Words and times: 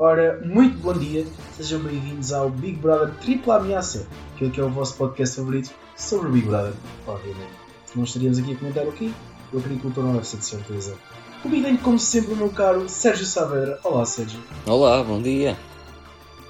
Ora, 0.00 0.40
muito 0.44 0.78
bom 0.78 0.92
dia, 0.92 1.26
sejam 1.56 1.80
bem-vindos 1.80 2.32
ao 2.32 2.48
Big 2.48 2.78
Brother 2.78 3.12
Tripla 3.16 3.56
Ameaça, 3.56 4.06
aquele 4.32 4.52
que 4.52 4.60
é 4.60 4.62
o 4.62 4.70
vosso 4.70 4.94
podcast 4.94 5.34
favorito 5.34 5.74
sobre 5.96 6.28
o 6.28 6.30
Big 6.30 6.46
Brother, 6.46 6.72
obviamente. 7.04 7.50
Não 7.96 8.04
estaríamos 8.04 8.38
aqui 8.38 8.52
a 8.52 8.56
comentar 8.56 8.86
o 8.86 8.92
quê? 8.92 9.10
O 9.52 9.58
agricultor 9.58 10.04
não 10.04 10.12
deve 10.12 10.24
ser 10.24 10.36
de 10.36 10.44
certeza. 10.44 10.94
Comigo 11.42 11.64
tenho, 11.64 11.78
como 11.78 11.98
sempre, 11.98 12.32
o 12.32 12.36
meu 12.36 12.48
caro 12.48 12.88
Sérgio 12.88 13.26
Saavedra. 13.26 13.80
Olá, 13.82 14.06
Sérgio. 14.06 14.38
Olá, 14.66 15.02
bom 15.02 15.20
dia. 15.20 15.56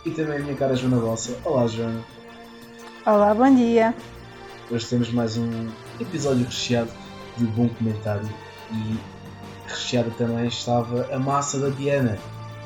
E 0.04 0.10
também 0.10 0.36
a 0.36 0.40
minha 0.40 0.54
cara 0.54 0.76
Joana 0.76 1.00
Balsa. 1.00 1.34
Olá, 1.42 1.66
Joana. 1.66 2.04
Olá, 3.06 3.32
bom 3.32 3.54
dia. 3.54 3.94
Hoje 4.70 4.86
temos 4.88 5.10
mais 5.10 5.38
um 5.38 5.68
episódio 5.98 6.44
recheado 6.44 6.90
de 7.38 7.46
bom 7.46 7.66
comentário 7.70 8.28
e 8.70 8.98
recheada 9.66 10.10
também 10.18 10.48
estava 10.48 11.08
a 11.10 11.18
massa 11.18 11.58
da 11.58 11.70
Diana 11.70 12.18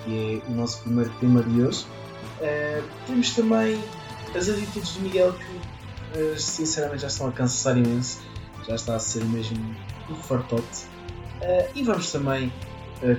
que 0.04 0.42
é 0.46 0.50
o 0.50 0.54
nosso 0.54 0.82
primeiro 0.82 1.10
tema 1.20 1.42
de 1.42 1.62
hoje. 1.62 1.86
Uh, 2.40 2.88
temos 3.06 3.30
também 3.34 3.82
as 4.36 4.48
atitudes 4.48 4.94
de 4.94 5.00
Miguel 5.00 5.32
que 5.32 6.18
uh, 6.18 6.38
sinceramente 6.38 7.02
já 7.02 7.08
estão 7.08 7.28
a 7.28 7.32
cansar 7.32 7.76
imenso, 7.76 8.20
já 8.66 8.74
está 8.74 8.96
a 8.96 8.98
ser 8.98 9.24
mesmo 9.24 9.76
um 10.10 10.14
fartote. 10.16 10.84
Uh, 11.40 11.70
e 11.74 11.82
vamos 11.82 12.10
também 12.10 12.52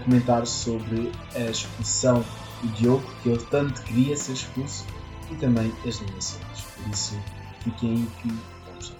comentar 0.06 0.48
sobre 0.48 1.12
a 1.36 1.40
expulsão 1.42 2.24
do 2.62 2.68
Diogo, 2.70 3.04
que 3.22 3.30
ele 3.30 3.46
tanto 3.50 3.82
queria 3.84 4.16
ser 4.16 4.32
expulso, 4.32 4.86
e 5.30 5.36
também 5.36 5.74
as 5.86 6.00
nomeações. 6.00 6.62
Por 6.62 6.90
isso, 6.90 7.22
fiquem 7.60 7.92
aí 7.92 8.08
que 8.22 8.28
vamos. 8.66 8.94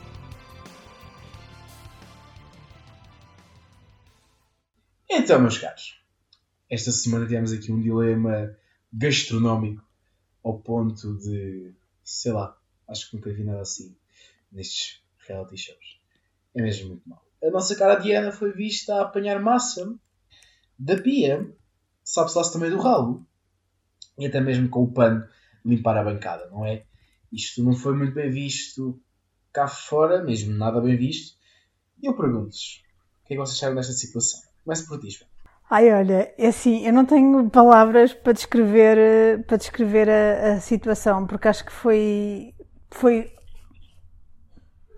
Então, 5.10 5.40
meus 5.40 5.58
caros, 5.58 6.03
esta 6.74 6.92
semana 6.92 7.26
tivemos 7.26 7.54
aqui 7.54 7.72
um 7.72 7.80
dilema 7.80 8.56
gastronómico 8.92 9.84
ao 10.44 10.60
ponto 10.60 11.16
de, 11.18 11.72
sei 12.04 12.32
lá, 12.32 12.58
acho 12.88 13.10
que 13.10 13.16
nunca 13.16 13.32
vi 13.32 13.44
nada 13.44 13.62
assim 13.62 13.96
nestes 14.52 15.04
reality 15.28 15.56
shows. 15.56 16.02
É 16.56 16.62
mesmo 16.62 16.90
muito 16.90 17.08
mal. 17.08 17.24
A 17.44 17.52
nossa 17.52 17.76
cara 17.76 17.96
Diana 17.96 18.32
foi 18.32 18.52
vista 18.52 18.96
a 18.96 19.02
apanhar 19.04 19.40
massa 19.40 19.94
da 20.78 21.00
pia, 21.00 21.48
sabe-se 22.04 22.38
lá 22.38 22.52
também 22.52 22.72
do 22.72 22.80
ralo, 22.80 23.26
e 24.18 24.26
até 24.26 24.42
mesmo 24.42 24.68
com 24.70 24.84
o 24.84 24.92
pano 24.92 25.28
limpar 25.64 25.98
a 25.98 26.04
bancada, 26.04 26.50
não 26.50 26.66
é? 26.66 26.86
Isto 27.32 27.64
não 27.64 27.74
foi 27.74 27.96
muito 27.96 28.14
bem 28.14 28.32
visto 28.32 29.00
cá 29.52 29.68
fora, 29.68 30.24
mesmo 30.24 30.54
nada 30.54 30.82
bem 30.82 30.98
visto. 30.98 31.38
E 32.02 32.08
eu 32.08 32.16
pergunto-vos, 32.16 32.84
o 33.24 33.28
que 33.28 33.34
é 33.34 33.36
que 33.36 33.42
vocês 33.42 33.58
acharam 33.58 33.76
desta 33.76 33.94
situação? 33.94 34.42
Comece 34.64 34.88
por 34.88 35.00
ti, 35.00 35.12
João. 35.12 35.33
Ai, 35.76 35.92
olha, 35.92 36.32
é 36.38 36.48
assim, 36.50 36.86
eu 36.86 36.94
não 36.94 37.04
tenho 37.04 37.50
palavras 37.50 38.14
para 38.14 38.32
descrever, 38.32 39.44
para 39.48 39.58
descrever 39.58 40.08
a, 40.08 40.54
a 40.54 40.60
situação, 40.60 41.26
porque 41.26 41.48
acho 41.48 41.66
que 41.66 41.72
foi, 41.72 42.54
foi, 42.92 43.32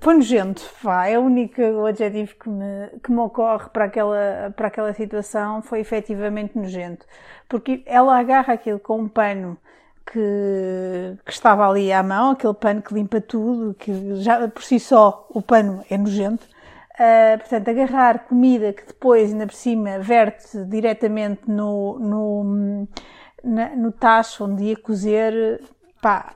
foi 0.02 0.16
nojento, 0.16 0.62
vá, 0.84 1.08
é 1.08 1.18
o 1.18 1.22
único 1.22 1.62
adjetivo 1.86 2.36
que 2.36 2.50
me, 2.50 2.90
que 3.02 3.10
me 3.10 3.20
ocorre 3.20 3.70
para 3.70 3.86
aquela, 3.86 4.54
para 4.54 4.68
aquela 4.68 4.94
situação, 4.94 5.62
foi 5.62 5.80
efetivamente 5.80 6.58
nojento, 6.58 7.06
porque 7.48 7.82
ela 7.86 8.20
agarra 8.20 8.56
aquilo 8.56 8.78
com 8.78 9.00
um 9.00 9.08
pano 9.08 9.58
que, 10.06 11.18
que 11.24 11.32
estava 11.32 11.70
ali 11.70 11.90
à 11.94 12.04
mão, 12.04 12.32
aquele 12.32 12.54
pano 12.54 12.82
que 12.82 12.94
limpa 12.94 13.22
tudo, 13.22 13.74
que 13.76 14.16
já 14.18 14.46
por 14.50 14.62
si 14.62 14.78
só 14.78 15.26
o 15.30 15.42
pano 15.42 15.86
é 15.90 15.98
nojento, 15.98 16.46
Uh, 16.96 17.38
portanto, 17.40 17.68
agarrar 17.68 18.20
comida 18.20 18.72
que 18.72 18.86
depois, 18.86 19.32
ainda 19.32 19.46
por 19.46 19.54
cima, 19.54 20.00
verte 20.00 20.64
diretamente 20.64 21.42
no, 21.46 22.00
no, 22.00 22.88
na, 23.44 23.76
no 23.76 23.92
tacho 23.92 24.46
onde 24.46 24.64
ia 24.64 24.78
cozer, 24.78 25.62
pá, 26.02 26.36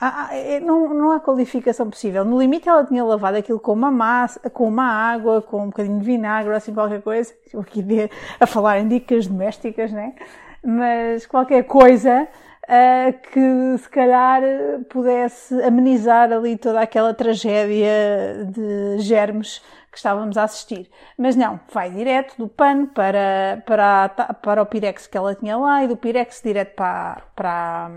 há, 0.00 0.28
é, 0.32 0.60
não, 0.60 0.94
não 0.94 1.10
há 1.10 1.18
qualificação 1.18 1.90
possível. 1.90 2.24
No 2.24 2.38
limite, 2.38 2.68
ela 2.68 2.84
tinha 2.84 3.04
lavado 3.04 3.36
aquilo 3.36 3.58
com 3.58 3.72
uma 3.72 3.90
massa, 3.90 4.48
com 4.48 4.68
uma 4.68 4.86
água, 4.86 5.42
com 5.42 5.64
um 5.64 5.66
bocadinho 5.66 5.98
de 5.98 6.06
vinagre, 6.06 6.54
assim 6.54 6.72
qualquer 6.72 7.02
coisa. 7.02 7.34
Estou 7.44 7.60
aqui 7.60 7.82
de, 7.82 8.08
a 8.38 8.46
falar 8.46 8.78
em 8.78 8.86
dicas 8.86 9.26
domésticas, 9.26 9.90
né? 9.90 10.14
Mas 10.62 11.26
qualquer 11.26 11.64
coisa 11.64 12.28
uh, 12.64 13.12
que 13.32 13.78
se 13.78 13.88
calhar 13.88 14.40
pudesse 14.88 15.60
amenizar 15.62 16.32
ali 16.32 16.56
toda 16.56 16.80
aquela 16.80 17.14
tragédia 17.14 18.46
de 18.48 18.98
germes 18.98 19.62
que 19.96 20.00
estávamos 20.00 20.36
a 20.36 20.44
assistir. 20.44 20.90
Mas 21.16 21.34
não, 21.34 21.58
vai 21.72 21.90
direto 21.90 22.36
do 22.36 22.46
pano 22.46 22.86
para, 22.86 23.62
para, 23.64 24.08
para 24.42 24.62
o 24.62 24.66
pirex 24.66 25.06
que 25.06 25.16
ela 25.16 25.34
tinha 25.34 25.56
lá 25.56 25.82
e 25.82 25.88
do 25.88 25.96
pirex 25.96 26.42
direto 26.44 26.74
para, 26.74 27.22
para, 27.34 27.90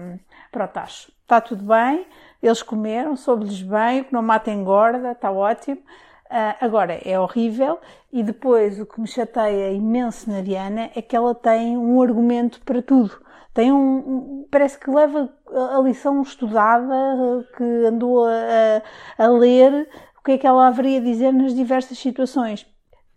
para 0.49 0.65
o 0.65 0.67
tacho. 0.69 1.11
Está 1.21 1.41
tudo 1.41 1.63
bem, 1.65 2.07
eles 2.41 2.63
comeram, 2.63 3.17
soube-lhes 3.17 3.61
bem, 3.61 3.99
o 3.99 4.05
que 4.05 4.13
não 4.13 4.21
mata 4.21 4.49
engorda, 4.49 5.11
está 5.11 5.29
ótimo. 5.29 5.81
Uh, 6.27 6.55
agora, 6.61 6.99
é 7.03 7.19
horrível 7.19 7.79
e 8.13 8.23
depois 8.23 8.79
o 8.79 8.85
que 8.85 9.01
me 9.01 9.07
chateia 9.07 9.73
imenso 9.73 10.31
na 10.31 10.41
Diana 10.41 10.89
é 10.95 11.01
que 11.01 11.15
ela 11.15 11.35
tem 11.35 11.77
um 11.77 12.01
argumento 12.01 12.61
para 12.61 12.81
tudo. 12.81 13.11
Tem 13.53 13.73
um, 13.73 14.47
parece 14.49 14.79
que 14.79 14.89
leva 14.89 15.29
a 15.51 15.81
lição 15.81 16.21
estudada, 16.21 17.45
que 17.57 17.63
andou 17.85 18.25
a, 18.25 18.81
a 19.17 19.27
ler 19.27 19.89
o 20.19 20.23
que 20.23 20.33
é 20.33 20.37
que 20.37 20.47
ela 20.47 20.67
haveria 20.67 20.99
a 20.99 21.03
dizer 21.03 21.31
nas 21.31 21.55
diversas 21.55 21.97
situações. 21.97 22.65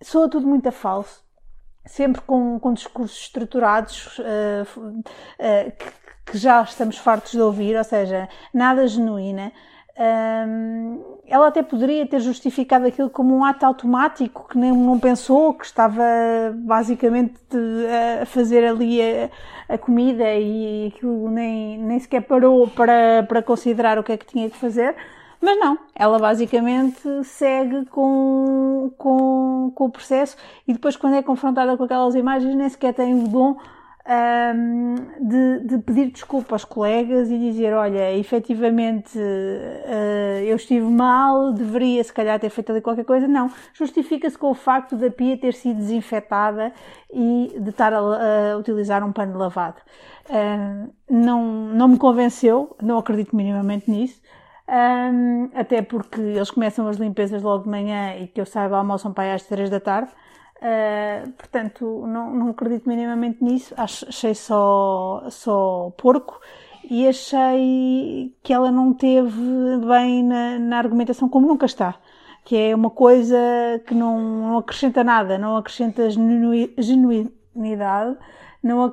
Soa 0.01 0.29
tudo 0.29 0.47
muito 0.47 0.69
a 0.69 0.73
falso, 0.73 1.23
sempre 1.85 2.21
com, 2.23 2.59
com 2.59 2.73
discursos 2.73 3.19
estruturados 3.23 4.19
uh, 4.19 4.81
uh, 4.81 5.73
que, 5.79 6.33
que, 6.33 6.39
já 6.39 6.63
estamos 6.63 6.99
fartos 6.99 7.33
de 7.33 7.41
ouvir, 7.41 7.77
ou 7.77 7.85
seja, 7.85 8.29
nada 8.55 8.87
genuína. 8.87 9.53
Um, 9.95 11.19
ela 11.27 11.49
até 11.49 11.63
poderia 11.63 12.07
ter 12.07 12.19
justificado 12.21 12.87
aquilo 12.87 13.11
como 13.11 13.37
um 13.37 13.45
ato 13.45 13.67
automático 13.67 14.49
que 14.49 14.57
nem 14.57 14.73
não 14.73 14.99
pensou, 14.99 15.55
que 15.55 15.67
estava 15.67 16.03
basicamente 16.55 17.39
a 18.23 18.25
fazer 18.27 18.65
ali 18.65 19.01
a, 19.03 19.31
a 19.75 19.79
comida 19.79 20.25
e 20.35 20.89
aquilo 20.89 21.31
nem, 21.31 21.79
nem 21.79 21.99
sequer 21.99 22.23
parou 22.23 22.69
para, 22.69 23.25
para 23.29 23.43
considerar 23.43 23.99
o 23.99 24.03
que 24.03 24.13
é 24.13 24.17
que 24.17 24.27
tinha 24.27 24.49
que 24.49 24.57
fazer. 24.57 24.97
Mas 25.43 25.59
não, 25.59 25.77
ela 25.93 26.21
basicamente 26.21 27.03
segue 27.25 27.85
com, 27.87 28.93
com, 28.97 29.73
com 29.75 29.85
o 29.87 29.91
processo 29.91 30.37
e 30.69 30.73
depois, 30.73 30.97
quando 30.97 31.17
é 31.17 31.23
confrontada 31.23 31.77
com 31.77 31.83
aquelas 31.83 32.15
imagens, 32.15 32.55
nem 32.55 32.69
sequer 32.69 32.95
tem 32.95 33.13
o 33.13 33.27
dom 33.27 33.57
um, 34.05 34.95
de, 35.21 35.67
de, 35.67 35.79
pedir 35.79 36.11
desculpa 36.11 36.55
aos 36.55 36.65
colegas 36.65 37.29
e 37.29 37.39
dizer: 37.39 37.75
Olha, 37.75 38.17
efetivamente 38.17 39.19
uh, 39.19 40.45
eu 40.45 40.55
estive 40.55 40.87
mal, 40.87 41.53
deveria 41.53 42.03
se 42.05 42.13
calhar 42.13 42.39
ter 42.39 42.51
feito 42.51 42.71
ali 42.71 42.81
qualquer 42.81 43.05
coisa. 43.05 43.27
Não, 43.27 43.51
justifica-se 43.75 44.39
com 44.39 44.51
o 44.51 44.55
facto 44.55 44.97
da 44.97 45.11
pia 45.11 45.37
ter 45.37 45.55
sido 45.55 45.79
desinfetada 45.79 46.73
e 47.13 47.53
de 47.61 47.71
estar 47.71 47.93
a, 47.93 47.99
a 47.99 48.57
utilizar 48.59 49.05
um 49.05 49.13
pano 49.13 49.37
lavado. 49.37 49.81
Uh, 50.29 50.93
não, 51.11 51.45
não 51.45 51.89
me 51.89 51.99
convenceu, 51.99 52.77
não 52.81 52.97
acredito 52.99 53.35
minimamente 53.35 53.91
nisso. 53.91 54.21
Um, 54.73 55.51
até 55.55 55.83
porque 55.83 56.19
eles 56.19 56.51
começam 56.51 56.89
as 56.89 56.97
limpezas 56.97 57.43
logo 57.43 57.65
de 57.65 57.69
manhã 57.69 58.17
e 58.17 58.27
que 58.27 58.41
eu 58.41 58.47
saiba 58.47 58.79
almoçam 58.79 59.13
para 59.13 59.25
aí 59.25 59.33
às 59.33 59.45
3 59.45 59.69
da 59.69 59.79
tarde. 59.79 60.11
Uh, 60.57 61.31
portanto, 61.33 62.07
não, 62.07 62.35
não 62.35 62.49
acredito 62.51 62.89
minimamente 62.89 63.45
nisso. 63.45 63.75
Achei 63.77 64.35
só, 64.35 65.25
só 65.29 65.93
porco 65.99 66.41
e 66.89 67.07
achei 67.07 68.35
que 68.43 68.53
ela 68.53 68.73
não 68.73 68.95
teve 68.95 69.39
bem 69.87 70.25
na, 70.25 70.59
na 70.59 70.79
argumentação, 70.79 71.29
como 71.29 71.47
nunca 71.47 71.67
está. 71.67 71.97
Que 72.43 72.57
é 72.57 72.75
uma 72.75 72.91
coisa 72.91 73.37
que 73.87 73.95
não, 73.95 74.19
não 74.21 74.59
acrescenta 74.59 75.05
nada, 75.05 75.39
não 75.39 75.57
acrescenta 75.59 76.09
genuinidade, 76.11 78.17
não, 78.63 78.85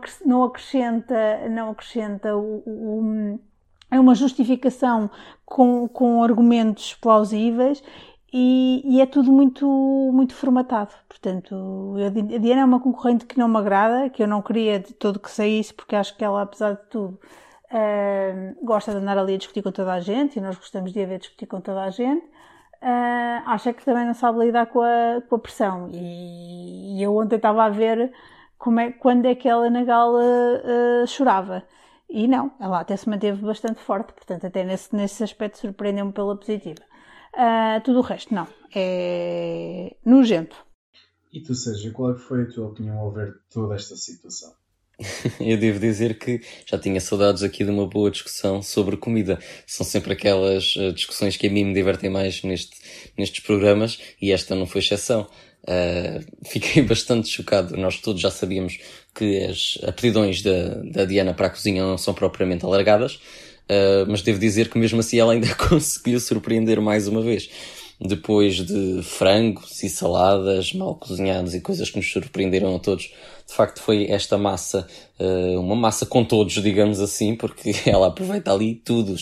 acrescenta, 0.44 1.50
não 1.50 1.72
acrescenta 1.72 2.36
o, 2.36 2.64
o 2.66 3.40
é 3.92 4.00
uma 4.00 4.16
justificação 4.16 5.10
com, 5.46 5.88
com 5.88 6.24
argumentos 6.24 6.94
plausíveis 6.96 7.84
e, 8.32 8.82
e, 8.86 9.02
é 9.02 9.06
tudo 9.06 9.32
muito, 9.32 9.68
muito 10.14 10.36
formatado. 10.36 10.94
Portanto, 11.08 11.96
a 12.06 12.38
Diana 12.40 12.62
é 12.62 12.66
uma 12.66 12.80
concorrente 12.80 13.26
que 13.26 13.40
não 13.40 13.48
me 13.48 13.58
agrada, 13.58 14.10
que 14.10 14.22
eu 14.22 14.28
não 14.28 14.42
queria 14.42 14.80
de 14.80 14.94
todo 14.94 15.20
que 15.20 15.32
saísse, 15.32 15.74
porque 15.74 15.96
acho 15.96 16.16
que 16.16 16.24
ela, 16.24 16.44
apesar 16.44 16.74
de 16.74 16.82
tudo, 16.90 17.20
uh, 17.72 18.66
gosta 18.66 18.92
de 18.92 18.98
andar 18.98 19.18
ali 19.18 19.34
a 19.34 19.38
discutir 19.38 19.64
com 19.64 19.72
toda 19.72 19.94
a 19.94 20.00
gente 20.00 20.38
e 20.38 20.42
nós 20.42 20.56
gostamos 20.56 20.94
de 20.94 21.02
a 21.02 21.08
ver 21.08 21.20
discutir 21.20 21.48
com 21.48 21.60
toda 21.60 21.84
a 21.84 21.90
gente. 21.90 22.26
Uh, 22.82 23.74
que 23.74 23.84
também 23.84 24.06
não 24.06 24.14
sabe 24.14 24.40
lidar 24.46 24.68
com 24.68 24.82
a, 24.82 25.22
com 25.28 25.36
a 25.36 25.40
pressão. 25.40 25.90
E, 25.92 26.98
e 27.00 27.04
eu 27.04 27.16
ontem 27.18 27.36
estava 27.36 27.64
a 27.64 27.70
ver 27.70 28.12
como 28.60 28.80
é, 28.80 28.92
quando 28.92 29.26
é 29.26 29.36
que 29.36 29.50
ela 29.50 29.70
na 29.70 29.84
gala 29.84 30.22
uh, 30.22 31.08
chorava. 31.08 31.64
E 32.10 32.28
não, 32.28 32.52
ela 32.60 32.80
até 32.80 32.98
se 32.98 33.08
manteve 33.08 33.42
bastante 33.42 33.80
forte, 33.82 34.14
portanto, 34.14 34.48
até 34.48 34.64
nesse, 34.64 34.96
nesse 34.96 35.24
aspecto 35.24 35.60
surpreendeu-me 35.60 36.12
pela 36.12 36.36
positiva. 36.36 36.82
Uh, 37.36 37.80
tudo 37.84 38.00
o 38.00 38.02
resto, 38.02 38.34
não. 38.34 38.48
É 38.76 39.96
nojento. 40.04 40.56
E 41.32 41.42
tu, 41.42 41.54
seja, 41.54 41.92
qual 41.92 42.12
é 42.12 42.16
que 42.16 42.22
foi 42.22 42.44
a 42.44 42.48
tua 42.48 42.68
opinião 42.68 42.98
ao 42.98 43.12
ver 43.12 43.36
toda 43.52 43.76
esta 43.76 43.96
situação? 43.96 44.52
eu 45.40 45.58
devo 45.58 45.80
dizer 45.80 46.18
que 46.18 46.42
já 46.66 46.78
tinha 46.78 47.00
saudades 47.00 47.44
aqui 47.44 47.64
de 47.64 47.70
uma 47.70 47.88
boa 47.88 48.12
discussão 48.12 48.62
sobre 48.62 48.98
comida. 48.98 49.40
São 49.66 49.86
sempre 49.86 50.14
aquelas 50.14 50.76
uh, 50.76 50.92
discussões 50.92 51.38
que 51.38 51.48
a 51.48 51.50
mim 51.50 51.66
me 51.66 51.74
divertem 51.74 52.10
mais 52.10 52.42
neste, 52.44 52.76
nestes 53.18 53.42
programas 53.42 54.00
e 54.22 54.32
esta 54.32 54.56
não 54.56 54.66
foi 54.66 54.82
exceção. 54.82 55.30
Uh, 55.64 56.24
fiquei 56.46 56.82
bastante 56.88 57.28
chocado. 57.30 57.76
Nós 57.78 57.98
todos 58.00 58.22
já 58.22 58.32
sabíamos 58.32 58.80
que 59.14 59.44
as 59.44 59.78
aptidões 59.88 60.42
da, 60.42 60.76
da 60.84 61.06
Diana 61.06 61.34
para 61.34 61.48
a 61.48 61.50
cozinha 61.50 61.84
não 61.84 61.98
são 61.98 62.14
propriamente 62.14 62.66
alargadas, 62.66 63.16
uh, 63.16 64.06
mas 64.08 64.22
devo 64.22 64.40
dizer 64.40 64.70
que 64.70 64.78
mesmo 64.78 65.00
assim 65.00 65.20
ela 65.20 65.34
ainda 65.34 65.54
conseguiu 65.56 66.20
surpreender 66.20 66.80
mais 66.82 67.08
uma 67.08 67.22
vez 67.22 67.50
depois 68.02 68.56
de 68.56 69.04
frangos 69.04 69.84
e 69.84 69.90
saladas 69.90 70.72
mal 70.74 70.96
cozinhados 70.96 71.54
e 71.54 71.60
coisas 71.60 71.90
que 71.90 71.98
nos 71.98 72.10
surpreenderam 72.10 72.74
a 72.76 72.80
todos, 72.80 73.12
de 73.50 73.56
facto 73.56 73.82
foi 73.82 74.06
esta 74.12 74.38
massa, 74.38 74.86
uh, 75.20 75.60
uma 75.60 75.76
massa 75.76 76.06
com 76.06 76.24
todos, 76.24 76.54
digamos 76.62 77.02
assim, 77.02 77.36
porque 77.36 77.74
ela 77.90 78.08
aproveita 78.08 78.54
ali 78.54 78.76
tudo, 78.76 79.16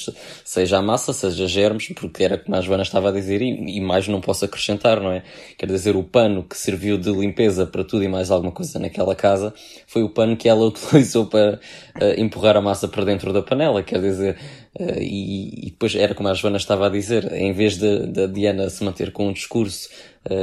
seja 0.44 0.80
a 0.80 0.82
massa, 0.82 1.14
seja 1.14 1.48
germes, 1.48 1.88
porque 1.96 2.26
era 2.26 2.38
como 2.38 2.58
a 2.58 2.60
Joana 2.60 2.84
estava 2.84 3.08
a 3.08 3.12
dizer, 3.14 3.42
e, 3.42 3.80
mais 3.80 4.06
não 4.10 4.20
posso 4.20 4.44
acrescentar, 4.44 5.00
não 5.00 5.14
é? 5.14 5.24
Quer 5.58 5.68
dizer, 5.68 5.96
o 5.96 6.04
pano 6.04 6.44
que 6.44 6.58
serviu 6.58 6.98
de 6.98 7.10
limpeza 7.10 7.66
para 7.66 7.86
tudo 7.86 8.04
e 8.04 8.10
mais 8.10 8.30
alguma 8.30 8.52
coisa 8.52 8.78
naquela 8.80 9.16
casa 9.16 9.54
foi 9.88 10.04
o 10.04 10.10
pano 10.10 10.36
que 10.36 10.50
ela 10.50 10.66
utilizou 10.68 11.28
para 11.28 11.58
uh, 11.96 12.20
empurrar 12.20 12.58
a 12.58 12.62
massa 12.62 12.90
para 12.90 13.06
dentro 13.06 13.32
da 13.32 13.42
panela, 13.42 13.82
quer 13.82 14.02
dizer, 14.02 14.38
uh, 14.78 15.00
e, 15.00 15.68
e, 15.68 15.72
depois 15.72 15.96
era 15.96 16.14
como 16.14 16.28
a 16.28 16.34
Joana 16.34 16.58
estava 16.58 16.88
a 16.88 16.90
dizer, 16.90 17.32
em 17.32 17.54
vez 17.54 17.78
da 17.78 18.28
Diana 18.28 18.70
se 18.70 18.84
manter 18.84 19.14
com 19.14 19.30
um 19.30 19.34
discurso 19.34 19.88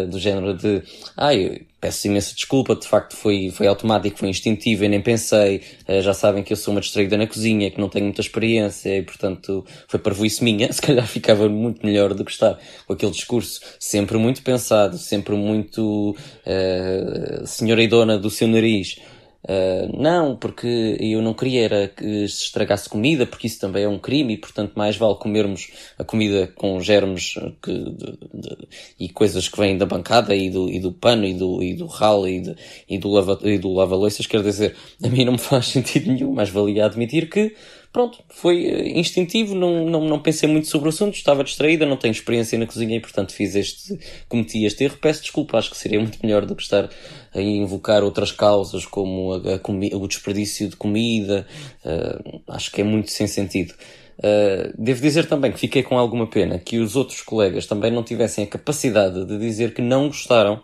do 0.09 0.19
género 0.19 0.57
de 0.57 0.83
ai, 1.15 1.67
peço 1.85 2.07
imensa 2.07 2.35
desculpa, 2.35 2.75
de 2.75 2.89
facto 2.89 3.15
foi, 3.15 3.51
foi 3.51 3.67
automático, 3.67 4.19
foi 4.19 4.31
instintivo, 4.31 4.85
eu 4.85 4.89
nem 4.89 5.03
pensei, 5.03 5.61
uh, 5.87 6.01
já 6.01 6.15
sabem 6.15 6.43
que 6.43 6.51
eu 6.51 6.57
sou 6.57 6.73
uma 6.73 6.81
distraída 6.81 7.15
na 7.19 7.27
cozinha, 7.27 7.71
que 7.71 7.79
não 7.79 7.91
tenho 7.91 8.07
muita 8.07 8.23
experiência 8.23 8.97
e 8.97 9.03
portanto 9.03 9.63
foi 9.87 10.01
parvoíce 10.01 10.43
minha, 10.43 10.67
se 10.73 10.81
calhar 10.81 11.07
ficava 11.07 11.47
muito 11.47 11.85
melhor 11.85 12.15
do 12.15 12.25
que 12.25 12.31
estar 12.31 12.59
com 12.87 12.95
aquele 12.95 13.13
discurso 13.13 13.61
sempre 13.79 14.17
muito 14.17 14.43
pensado, 14.43 14.97
sempre 14.97 15.37
muito 15.37 16.17
uh, 16.47 17.47
senhora 17.47 17.83
e 17.83 17.87
dona 17.87 18.17
do 18.17 18.31
seu 18.31 18.49
nariz, 18.49 18.97
Uh, 19.44 20.00
não, 20.00 20.37
porque 20.37 20.96
eu 20.99 21.20
não 21.20 21.35
queria 21.35 21.64
era 21.64 21.88
que 21.88 22.26
se 22.29 22.44
estragasse 22.44 22.88
comida, 22.88 23.26
porque 23.26 23.46
isso 23.46 23.61
também 23.61 23.85
é 23.85 23.88
um 23.88 23.99
crime 23.99 24.35
e, 24.35 24.37
portanto, 24.38 24.73
mais 24.75 24.96
vale 24.96 25.17
comermos 25.17 25.70
a 25.99 26.05
comida 26.05 26.50
com 26.55 26.81
germes 26.81 27.35
que, 27.62 27.73
de, 27.73 28.19
de, 28.32 28.69
e 28.99 29.08
coisas 29.11 29.46
que 29.46 29.58
vêm 29.58 29.76
da 29.76 29.85
bancada 29.85 30.35
e 30.35 30.49
do, 30.49 30.70
e 30.70 30.81
do 30.81 30.93
pano 30.93 31.26
e 31.26 31.35
do, 31.35 31.62
e 31.62 31.75
do 31.75 31.87
ralo 31.87 32.26
e, 32.26 32.41
de, 32.41 32.56
e 32.88 32.96
do 32.96 33.11
lava, 33.11 33.38
lava-loiças. 33.64 34.26
Quer 34.26 34.43
dizer, 34.43 34.75
a 35.02 35.08
mim 35.08 35.26
não 35.26 35.32
me 35.32 35.38
faz 35.38 35.67
sentido 35.69 36.11
nenhum, 36.11 36.32
mas 36.32 36.49
valia 36.49 36.87
admitir 36.87 37.29
que 37.29 37.55
pronto, 37.94 38.19
foi 38.29 38.67
eh, 38.67 38.99
instintivo, 38.99 39.55
não, 39.55 39.88
não, 39.88 40.05
não 40.05 40.19
pensei 40.19 40.49
muito 40.49 40.67
sobre 40.67 40.88
o 40.88 40.91
assunto, 40.91 41.14
estava 41.14 41.44
distraída, 41.44 41.87
não 41.87 41.96
tenho 41.96 42.11
experiência 42.11 42.58
na 42.58 42.67
cozinha 42.67 42.96
e, 42.96 43.00
portanto, 43.00 43.32
fiz 43.32 43.55
este, 43.55 43.96
cometi 44.29 44.64
este 44.64 44.82
erro. 44.82 44.99
Peço 45.00 45.23
desculpa, 45.23 45.56
acho 45.56 45.70
que 45.70 45.76
seria 45.76 46.00
muito 46.00 46.19
melhor 46.20 46.44
do 46.44 46.56
que 46.56 46.62
estar 46.62 46.91
a 47.32 47.41
invocar 47.41 48.02
outras 48.02 48.32
causas, 48.32 48.85
como 48.85 49.35
a, 49.35 49.37
a 49.37 49.96
o 49.96 50.08
desperdício 50.08 50.69
de 50.69 50.75
comida, 50.75 51.46
uh, 51.85 52.43
acho 52.49 52.73
que 52.73 52.81
é 52.81 52.85
muito 52.85 53.12
sem 53.12 53.29
sentido. 53.29 53.73
Uh, 54.19 54.75
devo 54.76 55.00
dizer 55.00 55.26
também 55.26 55.52
que 55.52 55.58
fiquei 55.61 55.85
com 55.85 55.96
alguma 55.96 56.26
pena 56.26 56.58
que 56.58 56.79
os 56.79 56.96
outros 56.96 57.23
colegas 57.23 57.64
também 57.67 57.93
não 57.93 58.02
tivessem 58.02 58.43
a 58.43 58.49
capacidade 58.49 59.25
de 59.25 59.38
dizer 59.38 59.73
que 59.73 59.81
não 59.81 60.08
gostaram 60.08 60.61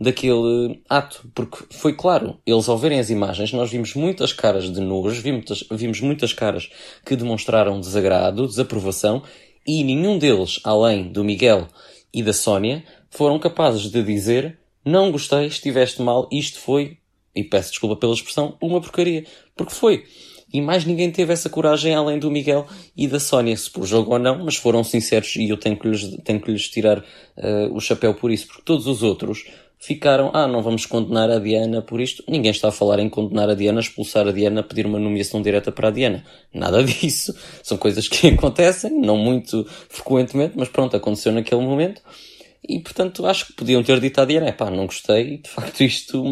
daquele 0.00 0.82
ato, 0.88 1.30
porque 1.34 1.58
foi 1.70 1.92
claro, 1.92 2.38
eles 2.46 2.68
ao 2.68 2.78
verem 2.78 2.98
as 2.98 3.10
imagens, 3.10 3.52
nós 3.52 3.70
vimos 3.70 3.94
muitas 3.94 4.32
caras 4.32 4.72
de 4.72 4.80
nojo, 4.80 5.20
vimos, 5.20 5.64
vimos 5.70 6.00
muitas 6.00 6.32
caras 6.32 6.70
que 7.04 7.14
demonstraram 7.14 7.78
desagrado, 7.78 8.46
desaprovação, 8.46 9.22
e 9.66 9.84
nenhum 9.84 10.18
deles, 10.18 10.58
além 10.64 11.12
do 11.12 11.22
Miguel 11.22 11.68
e 12.14 12.22
da 12.22 12.32
Sónia, 12.32 12.82
foram 13.10 13.38
capazes 13.38 13.90
de 13.90 14.02
dizer 14.02 14.58
não 14.82 15.12
gostei, 15.12 15.46
estiveste 15.46 16.00
mal, 16.00 16.26
isto 16.32 16.58
foi, 16.58 16.96
e 17.36 17.44
peço 17.44 17.70
desculpa 17.70 17.96
pela 17.96 18.14
expressão, 18.14 18.56
uma 18.60 18.80
porcaria. 18.80 19.24
Porque 19.54 19.74
foi. 19.74 20.04
E 20.52 20.60
mais 20.60 20.84
ninguém 20.84 21.10
teve 21.12 21.32
essa 21.32 21.48
coragem 21.48 21.94
além 21.94 22.18
do 22.18 22.30
Miguel 22.30 22.66
e 22.96 23.06
da 23.06 23.20
Sónia, 23.20 23.56
se 23.56 23.70
por 23.70 23.86
jogo 23.86 24.12
ou 24.12 24.18
não, 24.18 24.44
mas 24.44 24.56
foram 24.56 24.82
sinceros 24.82 25.36
e 25.36 25.48
eu 25.48 25.56
tenho 25.56 25.78
que 25.78 25.86
lhes, 25.86 26.16
tenho 26.24 26.40
que 26.40 26.50
lhes 26.50 26.68
tirar 26.68 26.98
uh, 26.98 27.72
o 27.72 27.80
chapéu 27.80 28.14
por 28.14 28.32
isso, 28.32 28.48
porque 28.48 28.62
todos 28.64 28.86
os 28.86 29.02
outros 29.02 29.44
ficaram, 29.80 30.30
ah, 30.34 30.46
não 30.46 30.62
vamos 30.62 30.84
condenar 30.84 31.30
a 31.30 31.38
Diana 31.38 31.80
por 31.80 32.00
isto. 32.00 32.22
Ninguém 32.28 32.50
está 32.50 32.68
a 32.68 32.72
falar 32.72 33.00
em 33.00 33.08
condenar 33.08 33.48
a 33.48 33.54
Diana, 33.54 33.80
expulsar 33.80 34.28
a 34.28 34.30
Diana, 34.30 34.62
pedir 34.62 34.84
uma 34.84 34.98
nomeação 34.98 35.40
direta 35.40 35.72
para 35.72 35.88
a 35.88 35.90
Diana. 35.90 36.22
Nada 36.52 36.84
disso. 36.84 37.34
São 37.62 37.78
coisas 37.78 38.06
que 38.06 38.28
acontecem, 38.28 38.92
não 38.92 39.16
muito 39.16 39.66
frequentemente, 39.88 40.52
mas 40.56 40.68
pronto, 40.68 40.94
aconteceu 40.96 41.32
naquele 41.32 41.62
momento. 41.62 42.02
E 42.68 42.78
portanto 42.78 43.24
acho 43.24 43.46
que 43.46 43.54
podiam 43.54 43.82
ter 43.82 43.98
dito 43.98 44.20
à 44.20 44.24
Diana, 44.26 44.52
pá, 44.52 44.70
não 44.70 44.84
gostei, 44.84 45.38
de 45.38 45.48
facto 45.48 45.82
isto 45.82 46.22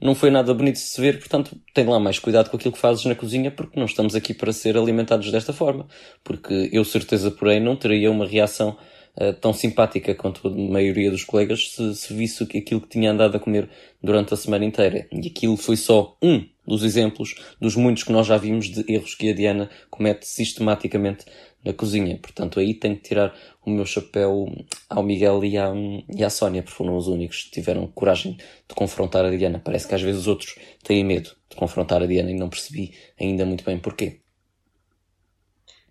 não 0.00 0.14
foi 0.14 0.30
nada 0.30 0.54
bonito 0.54 0.76
de 0.76 0.80
se 0.80 0.98
ver, 0.98 1.18
portanto 1.18 1.54
tem 1.74 1.84
lá 1.84 2.00
mais 2.00 2.18
cuidado 2.18 2.48
com 2.48 2.56
aquilo 2.56 2.72
que 2.72 2.78
fazes 2.78 3.04
na 3.04 3.14
cozinha, 3.14 3.50
porque 3.50 3.78
não 3.78 3.84
estamos 3.84 4.14
aqui 4.14 4.32
para 4.32 4.54
ser 4.54 4.78
alimentados 4.78 5.30
desta 5.30 5.52
forma. 5.52 5.86
Porque 6.24 6.70
eu 6.72 6.82
certeza, 6.82 7.30
porém, 7.30 7.60
não 7.60 7.76
teria 7.76 8.10
uma 8.10 8.26
reação 8.26 8.78
uh, 9.20 9.32
tão 9.34 9.52
simpática 9.52 10.14
quanto 10.14 10.48
a 10.48 10.50
maioria 10.50 11.10
dos 11.10 11.24
colegas 11.24 11.72
se, 11.72 11.94
se 11.94 12.14
visse 12.14 12.42
aquilo 12.44 12.80
que 12.80 12.88
tinha 12.88 13.10
andado 13.10 13.36
a 13.36 13.40
comer 13.40 13.68
durante 14.02 14.32
a 14.32 14.36
semana 14.36 14.64
inteira. 14.64 15.06
E 15.12 15.28
aquilo 15.28 15.56
foi 15.56 15.76
só 15.76 16.16
um 16.22 16.44
dos 16.66 16.82
exemplos 16.82 17.34
dos 17.60 17.76
muitos 17.76 18.04
que 18.04 18.12
nós 18.12 18.26
já 18.26 18.36
vimos 18.36 18.66
de 18.66 18.84
erros 18.92 19.14
que 19.14 19.28
a 19.28 19.34
Diana 19.34 19.68
comete 19.90 20.26
sistematicamente 20.26 21.26
na 21.64 21.72
cozinha. 21.72 22.18
Portanto, 22.18 22.58
aí 22.58 22.74
tenho 22.74 22.96
que 22.96 23.02
tirar 23.02 23.34
o 23.64 23.70
meu 23.70 23.84
chapéu 23.84 24.46
ao 24.88 25.02
Miguel 25.02 25.44
e 25.44 25.58
à, 25.58 25.72
e 26.08 26.24
à 26.24 26.30
Sónia, 26.30 26.62
porque 26.62 26.76
foram 26.76 26.96
os 26.96 27.06
únicos 27.06 27.42
que 27.44 27.50
tiveram 27.50 27.86
coragem 27.88 28.36
de 28.36 28.74
confrontar 28.74 29.24
a 29.24 29.30
Diana. 29.30 29.60
Parece 29.62 29.88
que 29.88 29.94
às 29.94 30.02
vezes 30.02 30.22
os 30.22 30.28
outros 30.28 30.56
têm 30.82 31.04
medo 31.04 31.30
de 31.48 31.56
confrontar 31.56 32.02
a 32.02 32.06
Diana 32.06 32.30
e 32.30 32.34
não 32.34 32.48
percebi 32.48 32.94
ainda 33.18 33.44
muito 33.44 33.64
bem 33.64 33.78
porquê. 33.78 34.20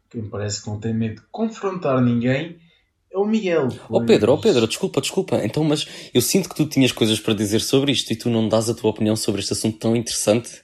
Quem 0.09 0.27
parece 0.27 0.63
que 0.63 0.69
não 0.69 0.79
tem 0.79 0.93
medo 0.93 1.21
de 1.21 1.27
confrontar 1.29 2.01
ninguém 2.01 2.57
é 3.11 3.17
o 3.17 3.25
Miguel. 3.25 3.69
Ó 3.89 3.97
oh 3.97 4.05
Pedro, 4.05 4.33
oh 4.33 4.37
Pedro, 4.39 4.67
desculpa, 4.67 5.01
desculpa. 5.01 5.43
Então, 5.43 5.63
mas 5.63 6.11
eu 6.13 6.21
sinto 6.21 6.47
que 6.47 6.55
tu 6.55 6.67
tinhas 6.67 6.91
coisas 6.91 7.19
para 7.19 7.33
dizer 7.33 7.59
sobre 7.59 7.91
isto 7.91 8.11
e 8.11 8.15
tu 8.15 8.29
não 8.29 8.47
dás 8.47 8.69
a 8.69 8.75
tua 8.75 8.91
opinião 8.91 9.15
sobre 9.15 9.41
este 9.41 9.53
assunto 9.53 9.79
tão 9.79 9.95
interessante. 9.95 10.61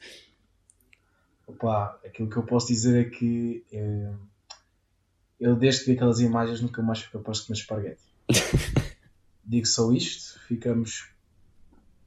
Opa, 1.48 2.00
aquilo 2.06 2.30
que 2.30 2.38
eu 2.38 2.44
posso 2.44 2.68
dizer 2.68 3.08
é 3.08 3.10
que 3.10 3.64
é, 3.72 4.12
eu 5.40 5.56
desde 5.56 5.82
que 5.82 5.88
vi 5.88 5.96
aquelas 5.96 6.20
imagens 6.20 6.62
nunca 6.62 6.82
mais 6.82 7.02
fui 7.02 7.12
capaz 7.20 7.40
de 7.40 7.48
comer 7.48 7.60
esparguete. 7.60 8.02
Digo 9.44 9.66
só 9.66 9.92
isto, 9.92 10.40
ficamos 10.48 11.10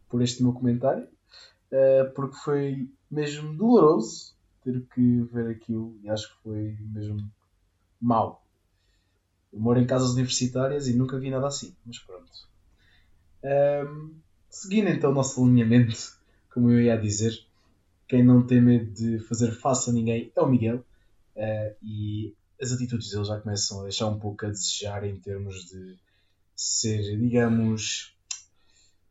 por 0.09 0.23
este 0.23 0.43
meu 0.43 0.53
comentário, 0.53 1.05
uh, 1.73 2.13
porque 2.15 2.37
foi 2.37 2.89
mesmo 3.11 3.55
doloroso 3.55 4.35
ter 4.65 4.85
que 4.95 5.23
ver 5.33 5.51
aquilo 5.51 5.97
e 6.03 6.09
acho 6.09 6.29
que 6.29 6.43
foi 6.43 6.77
mesmo 6.81 7.31
mau. 8.01 8.45
Eu 9.53 9.61
moro 9.61 9.81
em 9.81 9.87
casas 9.87 10.13
universitárias 10.13 10.89
e 10.89 10.95
nunca 10.95 11.19
vi 11.19 11.31
nada 11.31 11.47
assim, 11.47 11.75
mas 11.85 11.99
pronto. 11.99 12.31
Um, 13.43 14.15
seguindo 14.51 14.89
então 14.89 15.11
o 15.11 15.15
nosso 15.15 15.43
alinhamento, 15.43 15.97
como 16.53 16.71
eu 16.71 16.81
ia 16.81 16.97
dizer, 16.97 17.39
quem 18.07 18.25
não 18.25 18.47
tem 18.47 18.61
medo 18.61 18.91
de 18.93 19.19
fazer 19.21 19.53
face 19.53 19.91
a 19.91 19.93
ninguém 19.93 20.33
é 20.35 20.41
o 20.41 20.49
Miguel. 20.49 20.85
Uh, 21.37 21.77
e 21.83 22.35
as 22.61 22.73
atitudes 22.73 23.11
dele 23.11 23.25
já 23.25 23.41
começam 23.41 23.81
a 23.81 23.83
deixar 23.85 24.07
um 24.07 24.19
pouco 24.19 24.45
a 24.45 24.49
desejar 24.49 25.05
em 25.05 25.19
termos 25.21 25.67
de 25.67 25.97
ser, 26.57 27.17
digamos, 27.17 28.13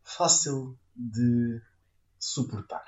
fácil 0.02 0.76
de 0.94 1.60
suportar, 2.18 2.84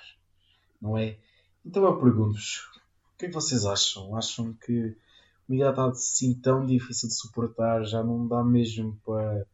não 0.80 0.98
é? 0.98 1.16
Então 1.64 1.84
eu 1.84 1.98
pergunto-vos, 1.98 2.68
o 3.14 3.18
que 3.18 3.26
é 3.26 3.28
que 3.28 3.34
vocês 3.34 3.64
acham? 3.64 4.14
Acham 4.16 4.52
que 4.52 4.96
Miguel 5.50 5.70
está 5.70 5.88
assim 5.88 6.32
tão 6.34 6.64
difícil 6.64 7.08
de 7.08 7.16
suportar, 7.16 7.84
já 7.84 8.04
não 8.04 8.28
dá 8.28 8.44
mesmo 8.44 8.96
para, 9.04 9.44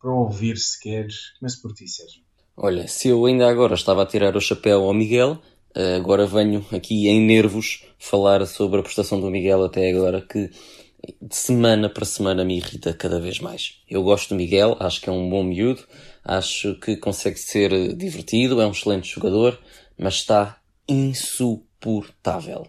para 0.00 0.12
ouvir 0.12 0.56
sequer? 0.56 1.08
Comece 1.40 1.60
por 1.60 1.72
ti, 1.72 1.88
Sérgio. 1.88 2.22
Olha, 2.56 2.86
se 2.86 3.08
eu 3.08 3.26
ainda 3.26 3.50
agora 3.50 3.74
estava 3.74 4.04
a 4.04 4.06
tirar 4.06 4.36
o 4.36 4.40
chapéu 4.40 4.84
ao 4.84 4.94
Miguel, 4.94 5.42
eh, 5.74 5.96
agora 5.96 6.26
venho 6.26 6.64
aqui 6.70 7.08
em 7.08 7.20
nervos 7.20 7.84
falar 7.98 8.46
sobre 8.46 8.78
a 8.78 8.82
prestação 8.84 9.20
do 9.20 9.30
Miguel 9.32 9.64
até 9.64 9.90
agora, 9.90 10.20
que 10.20 10.48
de 11.20 11.34
semana 11.34 11.88
para 11.88 12.04
semana 12.04 12.44
me 12.44 12.58
irrita 12.58 12.94
cada 12.94 13.18
vez 13.18 13.40
mais. 13.40 13.82
Eu 13.90 14.04
gosto 14.04 14.28
do 14.28 14.36
Miguel, 14.36 14.76
acho 14.78 15.00
que 15.00 15.08
é 15.08 15.12
um 15.12 15.28
bom 15.28 15.42
miúdo, 15.42 15.82
acho 16.24 16.78
que 16.78 16.96
consegue 16.96 17.36
ser 17.36 17.96
divertido, 17.96 18.60
é 18.60 18.66
um 18.66 18.70
excelente 18.70 19.12
jogador, 19.12 19.58
mas 19.98 20.14
está 20.14 20.60
insuportável. 20.88 21.71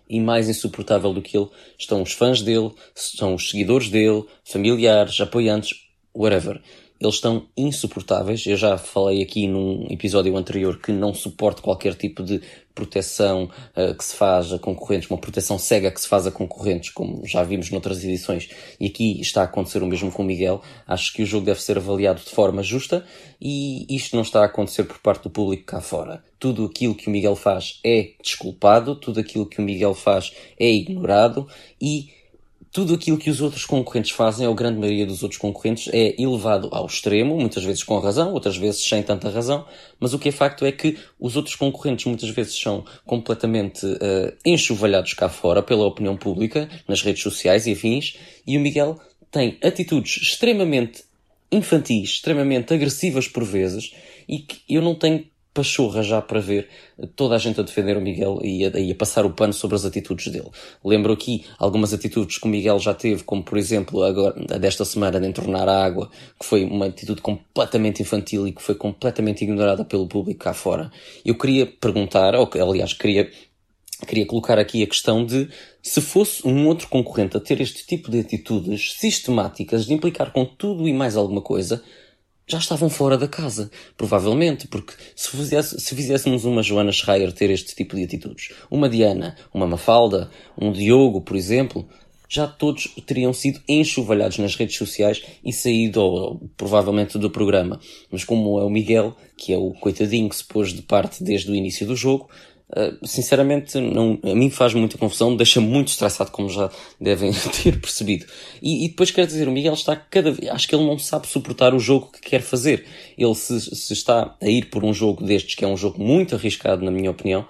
E 0.09 0.19
mais 0.19 0.49
insuportável 0.49 1.13
do 1.13 1.21
que 1.21 1.37
ele 1.37 1.49
estão 1.77 2.01
os 2.01 2.13
fãs 2.13 2.41
dele, 2.41 2.71
estão 2.95 3.35
os 3.35 3.49
seguidores 3.49 3.89
dele, 3.89 4.25
familiares, 4.43 5.19
apoiantes, 5.19 5.75
whatever. 6.13 6.61
Eles 6.99 7.15
estão 7.15 7.47
insuportáveis. 7.57 8.45
Eu 8.45 8.55
já 8.55 8.77
falei 8.77 9.21
aqui 9.21 9.45
num 9.47 9.87
episódio 9.89 10.37
anterior 10.37 10.79
que 10.79 10.91
não 10.91 11.13
suporto 11.13 11.61
qualquer 11.61 11.95
tipo 11.95 12.23
de 12.23 12.41
proteção 12.73 13.49
uh, 13.75 13.95
que 13.95 14.03
se 14.03 14.15
faz 14.15 14.51
a 14.51 14.59
concorrentes, 14.59 15.09
uma 15.09 15.17
proteção 15.17 15.57
cega 15.57 15.91
que 15.91 16.01
se 16.01 16.07
faz 16.07 16.25
a 16.25 16.31
concorrentes, 16.31 16.91
como 16.91 17.25
já 17.25 17.43
vimos 17.43 17.69
noutras 17.69 18.03
edições, 18.03 18.49
e 18.79 18.87
aqui 18.87 19.19
está 19.21 19.41
a 19.41 19.45
acontecer 19.45 19.83
o 19.83 19.87
mesmo 19.87 20.11
com 20.11 20.23
o 20.23 20.25
Miguel. 20.25 20.61
Acho 20.87 21.13
que 21.13 21.23
o 21.23 21.25
jogo 21.25 21.45
deve 21.45 21.61
ser 21.61 21.77
avaliado 21.77 22.21
de 22.21 22.29
forma 22.29 22.63
justa 22.63 23.05
e 23.39 23.85
isto 23.93 24.15
não 24.15 24.23
está 24.23 24.41
a 24.41 24.45
acontecer 24.45 24.83
por 24.83 24.99
parte 24.99 25.23
do 25.23 25.29
público 25.29 25.65
cá 25.65 25.81
fora. 25.81 26.23
Tudo 26.39 26.65
aquilo 26.65 26.95
que 26.95 27.07
o 27.07 27.11
Miguel 27.11 27.35
faz 27.35 27.79
é 27.83 28.11
desculpado, 28.21 28.95
tudo 28.95 29.19
aquilo 29.19 29.45
que 29.45 29.59
o 29.59 29.63
Miguel 29.63 29.93
faz 29.93 30.33
é 30.59 30.69
ignorado 30.69 31.47
e 31.81 32.09
tudo 32.73 32.95
aquilo 32.95 33.19
que 33.19 33.29
os 33.29 33.39
outros 33.39 33.65
concorrentes 33.65 34.09
fazem, 34.09 34.47
ou 34.47 34.53
a 34.53 34.55
grande 34.55 34.79
maioria 34.79 35.05
dos 35.05 35.21
outros 35.21 35.39
concorrentes, 35.39 35.93
é 35.93 36.19
elevado 36.19 36.69
ao 36.71 36.87
extremo, 36.87 37.37
muitas 37.37 37.63
vezes 37.63 37.83
com 37.83 37.99
razão, 37.99 38.33
outras 38.33 38.57
vezes 38.57 38.83
sem 38.83 39.03
tanta 39.03 39.29
razão, 39.29 39.63
mas 39.99 40.11
o 40.15 40.19
que 40.19 40.29
é 40.29 40.31
facto 40.31 40.65
é 40.65 40.71
que 40.71 40.97
os 41.19 41.37
outros 41.37 41.55
concorrentes 41.55 42.05
muitas 42.05 42.29
vezes 42.31 42.59
são 42.59 42.83
completamente 43.05 43.85
uh, 43.85 44.35
enxovalhados 44.43 45.13
cá 45.13 45.29
fora 45.29 45.61
pela 45.61 45.85
opinião 45.85 46.17
pública, 46.17 46.67
nas 46.87 47.03
redes 47.03 47.21
sociais 47.21 47.67
e 47.67 47.73
afins, 47.73 48.17
e 48.45 48.57
o 48.57 48.59
Miguel 48.59 48.99
tem 49.29 49.59
atitudes 49.63 50.23
extremamente 50.23 51.03
infantis, 51.51 52.09
extremamente 52.09 52.73
agressivas 52.73 53.27
por 53.27 53.43
vezes, 53.43 53.93
e 54.27 54.39
que 54.39 54.61
eu 54.67 54.81
não 54.81 54.95
tenho 54.95 55.23
pachorra 55.53 56.01
já 56.01 56.21
para 56.21 56.39
ver 56.39 56.67
toda 57.15 57.35
a 57.35 57.37
gente 57.37 57.59
a 57.59 57.63
defender 57.63 57.95
o 57.95 58.01
Miguel 58.01 58.39
e 58.41 58.65
a, 58.65 58.69
e 58.79 58.91
a, 58.91 58.95
passar 58.95 59.25
o 59.25 59.31
pano 59.31 59.53
sobre 59.53 59.75
as 59.75 59.85
atitudes 59.85 60.31
dele. 60.31 60.49
Lembro 60.83 61.13
aqui 61.13 61.45
algumas 61.59 61.93
atitudes 61.93 62.37
que 62.37 62.45
o 62.45 62.49
Miguel 62.49 62.79
já 62.79 62.93
teve, 62.93 63.23
como 63.23 63.43
por 63.43 63.57
exemplo 63.57 64.03
agora, 64.03 64.33
desta 64.59 64.83
semana 64.83 65.19
de 65.19 65.27
entornar 65.27 65.69
a 65.69 65.83
água, 65.83 66.09
que 66.39 66.45
foi 66.45 66.63
uma 66.65 66.87
atitude 66.87 67.21
completamente 67.21 68.01
infantil 68.01 68.47
e 68.47 68.51
que 68.51 68.61
foi 68.61 68.75
completamente 68.75 69.43
ignorada 69.43 69.85
pelo 69.85 70.07
público 70.07 70.43
cá 70.43 70.53
fora. 70.53 70.91
Eu 71.23 71.37
queria 71.37 71.65
perguntar, 71.65 72.35
ou 72.35 72.49
aliás 72.59 72.93
queria 72.93 73.29
queria 74.05 74.25
colocar 74.25 74.59
aqui 74.59 74.83
a 74.83 74.87
questão 74.87 75.25
de 75.25 75.49
se 75.81 76.01
fosse 76.01 76.45
um 76.45 76.67
outro 76.67 76.87
concorrente 76.89 77.37
a 77.37 77.39
ter 77.39 77.61
este 77.61 77.85
tipo 77.85 78.11
de 78.11 78.19
atitudes 78.19 78.95
sistemáticas 78.99 79.85
de 79.85 79.93
implicar 79.93 80.31
com 80.31 80.45
tudo 80.45 80.87
e 80.87 80.93
mais 80.93 81.15
alguma 81.15 81.41
coisa, 81.41 81.81
já 82.47 82.57
estavam 82.57 82.89
fora 82.89 83.17
da 83.17 83.27
casa, 83.27 83.71
provavelmente, 83.95 84.67
porque 84.67 84.93
se, 85.15 85.29
fizesse, 85.29 85.79
se 85.79 85.95
fizéssemos 85.95 86.45
uma 86.45 86.61
Joana 86.61 86.91
Schreier 86.91 87.31
ter 87.31 87.49
este 87.49 87.75
tipo 87.75 87.95
de 87.95 88.03
atitudes, 88.03 88.49
uma 88.69 88.89
Diana, 88.89 89.35
uma 89.53 89.67
Mafalda, 89.67 90.29
um 90.59 90.71
Diogo, 90.71 91.21
por 91.21 91.35
exemplo, 91.35 91.87
já 92.33 92.47
todos 92.47 92.87
teriam 93.05 93.31
sido 93.31 93.61
enxovalhados 93.67 94.39
nas 94.39 94.55
redes 94.55 94.75
sociais 94.75 95.21
e 95.45 95.53
saído 95.53 96.01
ou, 96.01 96.49
provavelmente 96.57 97.19
do 97.19 97.29
programa. 97.29 97.79
Mas 98.11 98.23
como 98.23 98.59
é 98.59 98.63
o 98.63 98.69
Miguel, 98.71 99.15
que 99.37 99.53
é 99.53 99.57
o 99.57 99.71
coitadinho 99.71 100.27
que 100.27 100.35
se 100.35 100.43
pôs 100.43 100.73
de 100.73 100.81
parte 100.81 101.23
desde 101.23 101.51
o 101.51 101.55
início 101.55 101.85
do 101.85 101.95
jogo, 101.95 102.27
Uh, 102.69 103.05
sinceramente, 103.05 103.79
não, 103.79 104.17
a 104.23 104.33
mim 104.33 104.49
faz 104.49 104.73
muita 104.73 104.97
confusão, 104.97 105.35
deixa 105.35 105.61
muito 105.61 105.89
estressado, 105.89 106.31
como 106.31 106.49
já 106.49 106.71
devem 106.99 107.31
ter 107.63 107.79
percebido. 107.79 108.25
E, 108.61 108.85
e, 108.85 108.89
depois 108.89 109.11
quer 109.11 109.27
dizer, 109.27 109.47
o 109.47 109.51
Miguel 109.51 109.73
está 109.73 109.95
cada 109.95 110.31
vez, 110.31 110.49
acho 110.49 110.67
que 110.67 110.75
ele 110.75 110.85
não 110.85 110.97
sabe 110.97 111.27
suportar 111.27 111.75
o 111.75 111.79
jogo 111.79 112.11
que 112.11 112.21
quer 112.21 112.41
fazer. 112.41 112.85
Ele 113.17 113.35
se, 113.35 113.59
se 113.59 113.93
está 113.93 114.35
a 114.41 114.47
ir 114.47 114.69
por 114.69 114.83
um 114.83 114.93
jogo 114.93 115.23
destes, 115.23 115.55
que 115.55 115.63
é 115.63 115.67
um 115.67 115.77
jogo 115.77 116.01
muito 116.01 116.35
arriscado, 116.35 116.83
na 116.83 116.89
minha 116.89 117.11
opinião, 117.11 117.45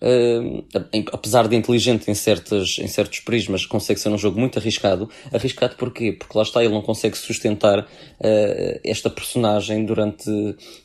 Uh, 0.00 0.62
apesar 1.10 1.48
de 1.48 1.56
inteligente 1.56 2.10
em, 2.10 2.14
certas, 2.14 2.76
em 2.78 2.86
certos 2.86 3.20
prismas, 3.20 3.64
consegue 3.64 3.98
ser 3.98 4.10
um 4.10 4.18
jogo 4.18 4.38
muito 4.38 4.58
arriscado. 4.58 5.08
Arriscado 5.32 5.74
porquê? 5.76 6.12
Porque 6.12 6.36
lá 6.36 6.44
está, 6.44 6.62
ele 6.62 6.74
não 6.74 6.82
consegue 6.82 7.16
sustentar 7.16 7.80
uh, 7.80 8.80
esta 8.84 9.08
personagem 9.08 9.84
durante, 9.86 10.30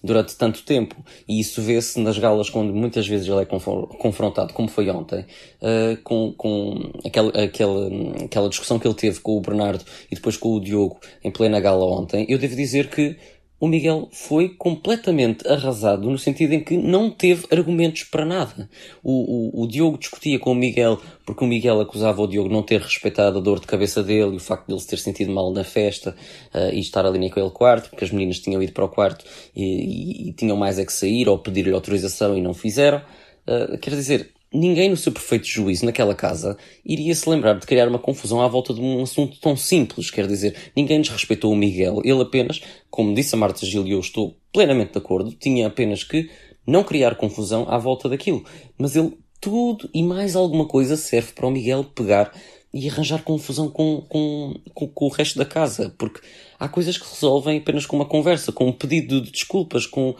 durante 0.01 0.35
tanto 0.37 0.63
tempo. 0.63 0.95
E 1.27 1.39
isso 1.39 1.61
vê-se 1.61 1.99
nas 1.99 2.17
galas 2.17 2.49
quando 2.49 2.73
muitas 2.73 3.07
vezes 3.07 3.27
ele 3.27 3.41
é 3.41 3.45
confrontado, 3.45 4.53
como 4.53 4.69
foi 4.69 4.89
ontem, 4.89 5.25
uh, 5.61 6.01
com, 6.03 6.33
com 6.37 6.91
aquela, 7.05 7.31
aquela, 7.43 7.89
aquela 8.23 8.49
discussão 8.49 8.79
que 8.79 8.87
ele 8.87 8.95
teve 8.95 9.19
com 9.19 9.37
o 9.37 9.41
Bernardo 9.41 9.83
e 10.09 10.15
depois 10.15 10.37
com 10.37 10.55
o 10.55 10.61
Diogo 10.61 10.99
em 11.23 11.31
plena 11.31 11.59
gala 11.59 11.85
ontem. 11.85 12.25
Eu 12.29 12.37
devo 12.37 12.55
dizer 12.55 12.89
que 12.89 13.17
o 13.61 13.67
Miguel 13.67 14.09
foi 14.11 14.49
completamente 14.49 15.47
arrasado 15.47 16.09
no 16.09 16.17
sentido 16.17 16.53
em 16.53 16.63
que 16.63 16.75
não 16.75 17.11
teve 17.11 17.45
argumentos 17.51 18.03
para 18.03 18.25
nada. 18.25 18.67
O, 19.03 19.59
o, 19.61 19.63
o, 19.63 19.67
Diogo 19.67 19.99
discutia 19.99 20.39
com 20.39 20.53
o 20.53 20.55
Miguel 20.55 20.99
porque 21.23 21.45
o 21.45 21.47
Miguel 21.47 21.79
acusava 21.79 22.23
o 22.23 22.27
Diogo 22.27 22.49
não 22.49 22.63
ter 22.63 22.81
respeitado 22.81 23.37
a 23.37 23.41
dor 23.41 23.59
de 23.59 23.67
cabeça 23.67 24.01
dele 24.01 24.33
e 24.33 24.37
o 24.37 24.39
facto 24.39 24.65
de 24.65 24.73
ele 24.73 24.81
se 24.81 24.87
ter 24.87 24.97
sentido 24.97 25.31
mal 25.31 25.53
na 25.53 25.63
festa 25.63 26.15
uh, 26.55 26.73
e 26.73 26.79
estar 26.79 27.05
ali 27.05 27.19
naquele 27.19 27.51
quarto, 27.51 27.91
porque 27.91 28.03
as 28.03 28.09
meninas 28.09 28.39
tinham 28.39 28.63
ido 28.63 28.73
para 28.73 28.85
o 28.85 28.89
quarto 28.89 29.23
e, 29.55 29.63
e, 29.63 30.29
e 30.29 30.33
tinham 30.33 30.57
mais 30.57 30.79
é 30.79 30.85
que 30.85 30.91
sair 30.91 31.29
ou 31.29 31.37
pedir-lhe 31.37 31.71
autorização 31.71 32.35
e 32.35 32.41
não 32.41 32.55
fizeram. 32.55 32.97
Uh, 33.47 33.77
quer 33.77 33.91
dizer, 33.91 34.31
ninguém 34.53 34.89
no 34.89 34.97
seu 34.97 35.11
perfeito 35.11 35.47
juízo 35.47 35.85
naquela 35.85 36.13
casa 36.13 36.57
iria 36.85 37.15
se 37.15 37.29
lembrar 37.29 37.57
de 37.57 37.65
criar 37.65 37.87
uma 37.87 37.99
confusão 37.99 38.41
à 38.41 38.47
volta 38.47 38.73
de 38.73 38.81
um 38.81 39.01
assunto 39.01 39.39
tão 39.39 39.55
simples. 39.55 40.11
Quer 40.11 40.27
dizer, 40.27 40.55
ninguém 40.75 41.01
desrespeitou 41.01 41.51
o 41.51 41.55
Miguel. 41.55 42.01
Ele 42.03 42.21
apenas, 42.21 42.61
como 42.89 43.13
disse 43.13 43.33
a 43.35 43.37
Marta 43.37 43.65
Gil 43.65 43.87
e 43.87 43.91
eu 43.91 43.99
estou 43.99 44.35
plenamente 44.51 44.93
de 44.93 44.97
acordo, 44.97 45.31
tinha 45.31 45.67
apenas 45.67 46.03
que 46.03 46.29
não 46.67 46.83
criar 46.83 47.15
confusão 47.15 47.65
à 47.69 47.77
volta 47.77 48.09
daquilo. 48.09 48.43
Mas 48.77 48.95
ele, 48.95 49.17
tudo 49.39 49.89
e 49.93 50.03
mais 50.03 50.35
alguma 50.35 50.67
coisa 50.67 50.95
serve 50.95 51.31
para 51.33 51.47
o 51.47 51.51
Miguel 51.51 51.83
pegar 51.83 52.31
e 52.73 52.87
arranjar 52.87 53.21
confusão 53.23 53.69
com, 53.69 54.01
com, 54.07 54.53
com, 54.73 54.87
com, 54.87 55.05
o 55.05 55.09
resto 55.09 55.37
da 55.37 55.45
casa, 55.45 55.93
porque 55.97 56.21
há 56.57 56.69
coisas 56.69 56.97
que 56.97 57.09
resolvem 57.09 57.57
apenas 57.57 57.85
com 57.85 57.97
uma 57.97 58.05
conversa, 58.05 58.51
com 58.51 58.67
um 58.67 58.71
pedido 58.71 59.19
de 59.21 59.31
desculpas, 59.31 59.85
com, 59.85 60.15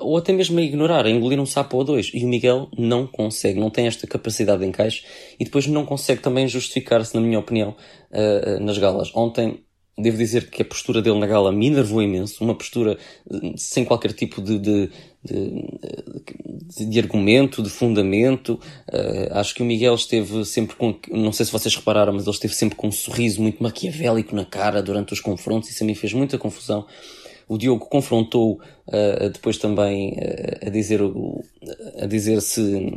ou 0.00 0.16
até 0.16 0.32
mesmo 0.32 0.58
a 0.58 0.62
ignorar, 0.62 1.06
a 1.06 1.10
engolir 1.10 1.40
um 1.40 1.46
sapo 1.46 1.76
ou 1.76 1.84
dois. 1.84 2.10
E 2.14 2.24
o 2.24 2.28
Miguel 2.28 2.68
não 2.78 3.06
consegue, 3.06 3.58
não 3.58 3.70
tem 3.70 3.86
esta 3.88 4.06
capacidade 4.06 4.60
de 4.60 4.66
encaixe 4.66 5.04
e 5.40 5.44
depois 5.44 5.66
não 5.66 5.84
consegue 5.84 6.22
também 6.22 6.46
justificar-se, 6.46 7.14
na 7.14 7.20
minha 7.20 7.38
opinião, 7.38 7.74
uh, 8.12 8.62
nas 8.62 8.78
galas. 8.78 9.10
Ontem 9.14 9.60
devo 9.98 10.16
dizer 10.16 10.48
que 10.48 10.62
a 10.62 10.64
postura 10.64 11.02
dele 11.02 11.18
na 11.18 11.26
gala 11.26 11.50
me 11.50 11.66
enervou 11.66 12.00
imenso, 12.00 12.42
uma 12.42 12.54
postura 12.54 12.96
eh, 13.30 13.52
sem 13.56 13.84
qualquer 13.84 14.12
tipo 14.12 14.40
de, 14.40 14.58
de, 14.58 14.90
de, 15.32 16.86
de 16.86 16.98
argumento, 16.98 17.62
de 17.62 17.70
fundamento. 17.70 18.60
Uh, 18.92 19.32
acho 19.32 19.54
que 19.54 19.62
o 19.62 19.66
Miguel 19.66 19.94
esteve 19.94 20.44
sempre 20.44 20.76
com, 20.76 20.94
não 21.10 21.32
sei 21.32 21.46
se 21.46 21.52
vocês 21.52 21.74
repararam, 21.74 22.12
mas 22.12 22.24
ele 22.24 22.34
esteve 22.34 22.54
sempre 22.54 22.76
com 22.76 22.88
um 22.88 22.92
sorriso 22.92 23.40
muito 23.42 23.62
maquiavélico 23.62 24.34
na 24.34 24.44
cara 24.44 24.82
durante 24.82 25.12
os 25.12 25.20
confrontos, 25.20 25.70
isso 25.70 25.82
a 25.82 25.86
mim 25.86 25.94
fez 25.94 26.12
muita 26.12 26.38
confusão. 26.38 26.86
O 27.48 27.56
Diogo 27.56 27.86
confrontou 27.86 28.60
uh, 28.86 29.30
depois 29.32 29.56
também 29.56 30.12
uh, 30.12 30.66
a 30.66 30.70
dizer 30.70 31.00
a 32.00 32.06
dizer 32.06 32.42
se 32.42 32.92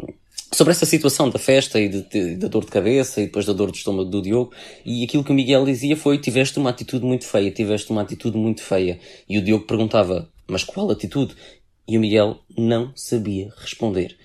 sobre 0.53 0.71
essa 0.71 0.85
situação 0.85 1.29
da 1.29 1.39
festa 1.39 1.79
e 1.79 1.87
de, 1.87 2.01
de, 2.03 2.35
da 2.35 2.47
dor 2.47 2.65
de 2.65 2.71
cabeça 2.71 3.21
e 3.21 3.25
depois 3.25 3.45
da 3.45 3.53
dor 3.53 3.71
de 3.71 3.77
estômago 3.77 4.09
do 4.09 4.21
Diogo. 4.21 4.51
E 4.85 5.03
aquilo 5.03 5.23
que 5.23 5.31
o 5.31 5.33
Miguel 5.33 5.65
dizia 5.65 5.95
foi: 5.95 6.17
tiveste 6.17 6.59
uma 6.59 6.69
atitude 6.69 7.05
muito 7.05 7.25
feia, 7.25 7.49
tiveste 7.51 7.91
uma 7.91 8.01
atitude 8.01 8.37
muito 8.37 8.61
feia. 8.61 8.99
E 9.27 9.37
o 9.37 9.41
Diogo 9.41 9.65
perguntava: 9.65 10.29
mas 10.47 10.63
qual 10.63 10.91
atitude? 10.91 11.33
E 11.91 11.97
o 11.97 11.99
Miguel 11.99 12.39
não 12.57 12.93
sabia 12.95 13.51
responder. 13.57 14.15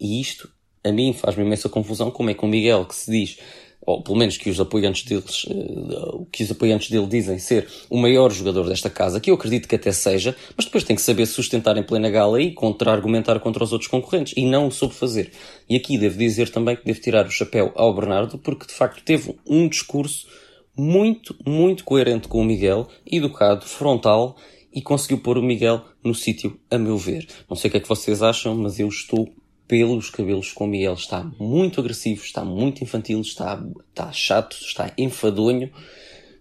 E 0.00 0.20
isto, 0.20 0.48
a 0.84 0.92
mim, 0.92 1.12
faz-me 1.12 1.44
imensa 1.44 1.68
confusão. 1.68 2.08
Como 2.08 2.30
é 2.30 2.34
que 2.34 2.44
o 2.44 2.46
Miguel, 2.46 2.84
que 2.84 2.94
se 2.94 3.10
diz 3.10 3.36
ou 3.84 4.00
pelo 4.00 4.16
menos 4.16 4.36
que 4.36 4.48
os 4.48 4.60
apoiantes 4.60 5.02
deles, 5.02 5.42
uh, 5.44 6.24
que 6.30 6.44
os 6.44 6.50
apoiantes 6.52 6.88
dele 6.88 7.08
dizem 7.08 7.36
ser 7.40 7.66
o 7.88 7.96
maior 7.96 8.30
jogador 8.30 8.68
desta 8.68 8.88
casa, 8.88 9.18
que 9.18 9.28
eu 9.28 9.34
acredito 9.34 9.66
que 9.66 9.74
até 9.74 9.90
seja, 9.90 10.36
mas 10.56 10.66
depois 10.66 10.84
tem 10.84 10.94
que 10.94 11.02
saber 11.02 11.26
sustentar 11.26 11.76
em 11.76 11.82
plena 11.82 12.08
gala 12.10 12.40
e 12.40 12.52
contra-argumentar 12.52 13.40
contra 13.40 13.64
os 13.64 13.72
outros 13.72 13.90
concorrentes, 13.90 14.34
e 14.36 14.46
não 14.46 14.68
o 14.68 14.70
soube 14.70 14.94
fazer. 14.94 15.32
E 15.68 15.74
aqui 15.74 15.98
devo 15.98 16.16
dizer 16.16 16.50
também 16.50 16.76
que 16.76 16.84
devo 16.84 17.00
tirar 17.00 17.26
o 17.26 17.30
chapéu 17.30 17.72
ao 17.74 17.92
Bernardo, 17.92 18.38
porque 18.38 18.68
de 18.68 18.72
facto 18.72 19.02
teve 19.02 19.34
um 19.44 19.66
discurso 19.66 20.28
muito, 20.76 21.34
muito 21.44 21.82
coerente 21.82 22.28
com 22.28 22.40
o 22.40 22.44
Miguel, 22.44 22.86
educado, 23.10 23.66
frontal, 23.66 24.36
e 24.72 24.80
conseguiu 24.80 25.18
pôr 25.18 25.38
o 25.38 25.42
Miguel 25.42 25.84
no 26.02 26.14
sítio, 26.14 26.58
a 26.70 26.78
meu 26.78 26.96
ver. 26.96 27.26
Não 27.48 27.56
sei 27.56 27.68
o 27.68 27.70
que 27.72 27.76
é 27.78 27.80
que 27.80 27.88
vocês 27.88 28.22
acham, 28.22 28.54
mas 28.54 28.78
eu 28.78 28.88
estou 28.88 29.28
pelos 29.66 30.10
cabelos 30.10 30.50
com 30.52 30.64
o 30.64 30.66
Miguel. 30.66 30.94
Está 30.94 31.24
muito 31.38 31.80
agressivo, 31.80 32.22
está 32.24 32.44
muito 32.44 32.82
infantil, 32.82 33.20
está, 33.20 33.62
está 33.88 34.10
chato, 34.12 34.56
está 34.60 34.92
enfadonho. 34.98 35.70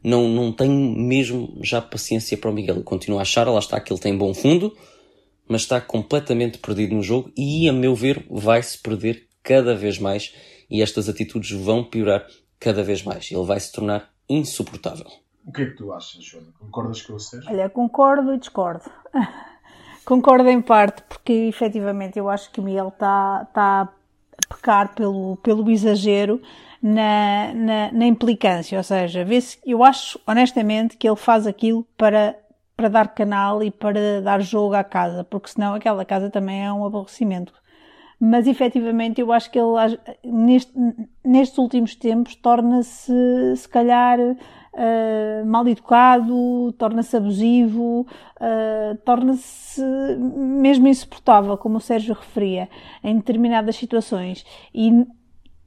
Não, 0.03 0.27
não 0.27 0.51
tenho 0.51 0.73
mesmo 0.73 1.59
já 1.61 1.81
paciência 1.81 2.37
para 2.37 2.49
o 2.49 2.53
Miguel. 2.53 2.81
Continuo 2.83 3.19
a 3.19 3.21
achar, 3.21 3.47
lá 3.47 3.59
está, 3.59 3.79
que 3.79 3.93
ele 3.93 3.99
tem 3.99 4.17
bom 4.17 4.33
fundo, 4.33 4.75
mas 5.47 5.61
está 5.61 5.79
completamente 5.79 6.57
perdido 6.57 6.95
no 6.95 7.03
jogo 7.03 7.31
e, 7.37 7.69
a 7.69 7.73
meu 7.73 7.93
ver, 7.93 8.25
vai-se 8.29 8.77
perder 8.77 9.27
cada 9.43 9.75
vez 9.75 9.99
mais 9.99 10.33
e 10.69 10.81
estas 10.81 11.09
atitudes 11.09 11.51
vão 11.51 11.83
piorar 11.83 12.25
cada 12.59 12.83
vez 12.83 13.03
mais. 13.03 13.31
Ele 13.31 13.43
vai 13.43 13.59
se 13.59 13.71
tornar 13.71 14.11
insuportável. 14.29 15.07
O 15.49 15.51
que 15.51 15.63
é 15.63 15.65
que 15.65 15.71
tu 15.71 15.91
achas, 15.91 16.23
Joana? 16.23 16.49
Concordas 16.59 17.01
com 17.01 17.13
o 17.13 17.19
Sérgio? 17.19 17.49
Olha, 17.49 17.67
concordo 17.67 18.35
e 18.35 18.37
discordo. 18.37 18.83
Concordo 20.05 20.47
em 20.47 20.61
parte, 20.61 21.01
porque 21.09 21.33
efetivamente 21.33 22.19
eu 22.19 22.29
acho 22.29 22.51
que 22.51 22.59
o 22.59 22.63
Miguel 22.63 22.89
está 22.89 23.45
tá 23.45 23.81
a 23.81 24.55
pecar 24.55 24.93
pelo, 24.93 25.37
pelo 25.37 25.69
exagero 25.71 26.39
na, 26.81 27.51
na, 27.55 27.91
na 27.91 28.05
implicância, 28.05 28.77
ou 28.77 28.83
seja, 28.83 29.25
eu 29.65 29.83
acho 29.83 30.19
honestamente 30.25 30.95
que 30.97 31.07
ele 31.07 31.15
faz 31.15 31.45
aquilo 31.45 31.83
para, 31.97 32.35
para 32.77 32.87
dar 32.87 33.07
canal 33.09 33.63
e 33.63 33.71
para 33.71 34.21
dar 34.21 34.41
jogo 34.41 34.75
à 34.75 34.83
casa, 34.83 35.23
porque 35.23 35.49
senão 35.49 35.73
aquela 35.73 36.05
casa 36.05 36.29
também 36.29 36.63
é 36.63 36.71
um 36.71 36.85
aborrecimento. 36.85 37.53
mas 38.19 38.47
efetivamente 38.47 39.19
eu 39.21 39.31
acho 39.31 39.51
que 39.51 39.59
ele, 39.59 39.99
neste, 40.23 40.73
nestes 41.23 41.57
últimos 41.57 41.95
tempos, 41.95 42.35
torna-se, 42.35 43.13
se 43.55 43.69
calhar, 43.69 44.17
uh, 44.73 45.45
mal 45.45 45.67
educado, 45.67 46.73
torna-se 46.77 47.15
abusivo, 47.15 48.07
uh, 48.39 48.97
torna-se 49.05 49.81
mesmo 50.17 50.87
insuportável, 50.87 51.57
como 51.57 51.77
o 51.77 51.81
Sérgio 51.81 52.13
referia, 52.13 52.69
em 53.03 53.15
determinadas 53.15 53.75
situações. 53.75 54.45
E 54.73 55.05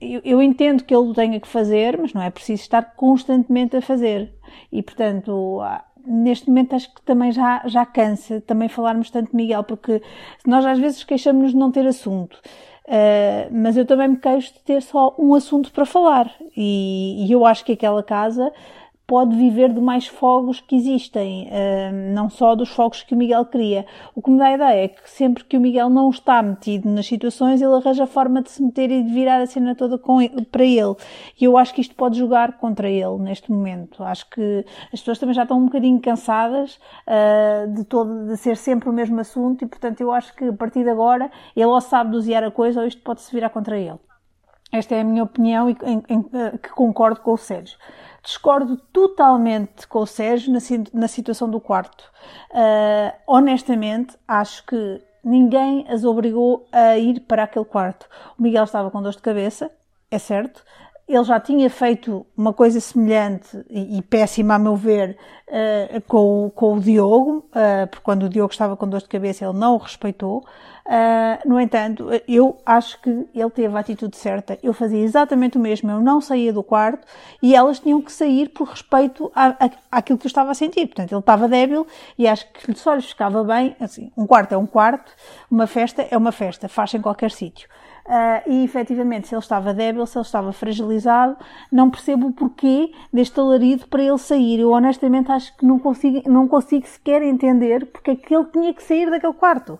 eu, 0.00 0.21
eu 0.25 0.42
entendo 0.42 0.85
que 0.85 0.94
ele 0.94 1.09
o 1.09 1.14
tenha 1.14 1.38
que 1.38 1.49
fazer, 1.49 1.99
mas 1.99 2.12
não 2.12 2.23
é 2.23 2.30
preciso 2.30 2.62
estar 2.62 2.82
constantemente 2.97 3.76
a 3.76 3.80
fazer. 3.80 4.35
E, 4.71 4.82
portanto, 4.82 5.61
neste 6.04 6.49
momento 6.49 6.75
acho 6.75 6.92
que 6.92 7.02
também 7.02 7.30
já, 7.30 7.62
já 7.66 7.87
cansa 7.87 8.40
também 8.40 8.68
falarmos 8.68 9.11
tanto 9.11 9.30
de 9.30 9.37
Miguel, 9.37 9.62
porque 9.64 10.02
nós 10.47 10.64
às 10.64 10.78
vezes 10.78 11.04
queixamos-nos 11.04 11.52
de 11.52 11.59
não 11.59 11.71
ter 11.71 11.87
assunto. 11.87 12.40
Uh, 12.85 13.47
mas 13.52 13.76
eu 13.76 13.87
também 13.87 14.09
me 14.09 14.16
queixo 14.16 14.52
de 14.54 14.61
ter 14.61 14.82
só 14.82 15.14
um 15.18 15.35
assunto 15.35 15.71
para 15.73 15.87
falar. 15.87 16.35
E, 16.56 17.25
e 17.26 17.32
eu 17.32 17.47
acho 17.47 17.64
que 17.64 17.73
aquela 17.73 18.02
casa 18.02 18.52
pode 19.12 19.37
viver 19.37 19.71
de 19.71 19.78
mais 19.78 20.07
fogos 20.07 20.62
que 20.62 20.75
existem, 20.75 21.47
uh, 21.49 22.14
não 22.14 22.31
só 22.31 22.54
dos 22.54 22.71
fogos 22.71 23.02
que 23.02 23.12
o 23.12 23.16
Miguel 23.19 23.45
cria. 23.45 23.85
O 24.14 24.23
que 24.23 24.31
me 24.31 24.38
dá 24.38 24.47
a 24.47 24.54
ideia 24.54 24.85
é 24.85 24.88
que 24.88 25.02
sempre 25.04 25.45
que 25.45 25.54
o 25.54 25.61
Miguel 25.61 25.90
não 25.90 26.09
está 26.09 26.42
metido 26.42 26.88
nas 26.88 27.04
situações, 27.04 27.61
ele 27.61 27.75
arranja 27.75 28.07
forma 28.07 28.40
de 28.40 28.50
se 28.50 28.62
meter 28.62 28.90
e 28.90 29.02
de 29.02 29.12
virar 29.12 29.42
a 29.42 29.47
cena 29.47 29.75
toda 29.75 30.00
ele, 30.19 30.47
para 30.47 30.64
ele. 30.64 30.95
E 31.38 31.45
eu 31.45 31.59
acho 31.59 31.75
que 31.75 31.83
isto 31.83 31.95
pode 31.95 32.19
jogar 32.19 32.57
contra 32.57 32.88
ele 32.88 33.19
neste 33.19 33.52
momento. 33.52 34.02
Acho 34.02 34.31
que 34.31 34.64
as 34.90 35.00
pessoas 35.00 35.19
também 35.19 35.35
já 35.35 35.42
estão 35.42 35.59
um 35.59 35.66
bocadinho 35.66 36.00
cansadas 36.00 36.81
uh, 37.07 37.71
de 37.71 37.85
todo 37.85 38.28
de 38.28 38.38
ser 38.38 38.57
sempre 38.57 38.88
o 38.88 38.95
mesmo 38.95 39.21
assunto 39.21 39.62
e, 39.62 39.69
portanto, 39.69 40.00
eu 40.00 40.11
acho 40.11 40.35
que 40.35 40.47
a 40.47 40.52
partir 40.54 40.85
de 40.85 40.88
agora 40.88 41.31
ele 41.54 41.66
ou 41.66 41.83
sabe 41.83 42.12
dosear 42.12 42.42
a 42.45 42.50
coisa 42.50 42.81
ou 42.81 42.87
isto 42.87 43.02
pode 43.02 43.21
se 43.21 43.31
virar 43.31 43.50
contra 43.50 43.78
ele. 43.78 43.99
Esta 44.72 44.94
é 44.94 45.02
a 45.02 45.04
minha 45.04 45.22
opinião 45.22 45.68
e 45.68 45.76
em, 45.82 46.02
em, 46.08 46.22
que 46.56 46.70
concordo 46.70 47.20
com 47.20 47.32
o 47.32 47.36
Sérgio. 47.36 47.78
Discordo 48.22 48.78
totalmente 48.92 49.86
com 49.86 49.98
o 49.98 50.06
Sérgio 50.06 50.50
na, 50.50 50.60
na 50.94 51.08
situação 51.08 51.50
do 51.50 51.60
quarto. 51.60 52.10
Uh, 52.50 53.12
honestamente, 53.26 54.16
acho 54.26 54.64
que 54.64 55.02
ninguém 55.22 55.84
as 55.88 56.04
obrigou 56.04 56.66
a 56.72 56.96
ir 56.96 57.20
para 57.20 57.42
aquele 57.42 57.66
quarto. 57.66 58.08
O 58.38 58.42
Miguel 58.42 58.64
estava 58.64 58.90
com 58.90 59.02
dor 59.02 59.12
de 59.12 59.18
cabeça, 59.18 59.70
é 60.10 60.18
certo. 60.18 60.64
Ele 61.09 61.25
já 61.25 61.38
tinha 61.40 61.68
feito 61.68 62.25
uma 62.37 62.52
coisa 62.52 62.80
semelhante 62.80 63.64
e, 63.68 63.99
e 63.99 64.02
péssima, 64.02 64.54
a 64.54 64.59
meu 64.59 64.76
ver, 64.76 65.18
uh, 65.49 66.00
com, 66.02 66.50
com 66.54 66.75
o 66.75 66.80
Diogo, 66.80 67.44
uh, 67.50 67.87
porque 67.88 68.02
quando 68.02 68.25
o 68.25 68.28
Diogo 68.28 68.52
estava 68.52 68.76
com 68.76 68.88
dor 68.88 69.00
de 69.00 69.09
cabeça 69.09 69.44
ele 69.44 69.59
não 69.59 69.75
o 69.75 69.78
respeitou. 69.78 70.44
Uh, 70.85 71.49
no 71.49 71.61
entanto, 71.61 72.09
eu 72.26 72.59
acho 72.66 73.00
que 73.00 73.11
ele 73.32 73.50
teve 73.50 73.76
a 73.76 73.80
atitude 73.80 74.16
certa. 74.16 74.59
Eu 74.62 74.73
fazia 74.73 75.00
exatamente 75.00 75.56
o 75.56 75.61
mesmo. 75.61 75.90
Eu 75.90 76.00
não 76.00 76.21
saía 76.21 76.52
do 76.52 76.62
quarto 76.62 77.06
e 77.40 77.54
elas 77.54 77.78
tinham 77.78 78.02
que 78.02 78.11
sair 78.11 78.49
por 78.49 78.68
respeito 78.68 79.30
àquilo 79.90 80.18
que 80.18 80.26
eu 80.26 80.28
estava 80.28 80.50
a 80.50 80.54
sentir. 80.54 80.87
Portanto, 80.87 81.12
ele 81.12 81.21
estava 81.21 81.49
débil 81.49 81.87
e 82.18 82.26
acho 82.26 82.47
que 82.52 82.75
só 82.75 82.94
lhes 82.94 83.06
ficava 83.06 83.44
bem. 83.44 83.76
Assim, 83.78 84.11
um 84.16 84.26
quarto 84.26 84.52
é 84.52 84.59
um 84.59 84.66
quarto, 84.66 85.12
uma 85.50 85.66
festa 85.66 86.06
é 86.11 86.16
uma 86.16 86.32
festa, 86.32 86.68
faz 86.68 86.92
em 86.94 87.00
qualquer 87.00 87.30
sítio. 87.30 87.68
Uh, 88.04 88.50
e 88.50 88.64
efetivamente, 88.64 89.28
se 89.28 89.35
ele 89.35 89.40
estava 89.40 89.73
débil, 89.73 90.04
se 90.06 90.18
ele 90.18 90.25
estava 90.25 90.52
fragilizado, 90.52 91.37
não 91.71 91.88
percebo 91.88 92.28
o 92.28 92.32
porquê 92.32 92.92
deste 93.12 93.38
alarido 93.38 93.87
para 93.87 94.02
ele 94.02 94.18
sair. 94.18 94.59
Eu 94.59 94.71
honestamente 94.71 95.30
acho 95.30 95.56
que 95.56 95.64
não 95.64 95.78
consigo, 95.78 96.28
não 96.28 96.49
consigo 96.49 96.87
sequer 96.87 97.23
entender 97.23 97.87
porque 97.87 98.11
é 98.11 98.16
que 98.16 98.35
ele 98.35 98.47
tinha 98.47 98.75
que 98.75 98.82
sair 98.82 99.09
daquele 99.09 99.35
quarto. 99.35 99.78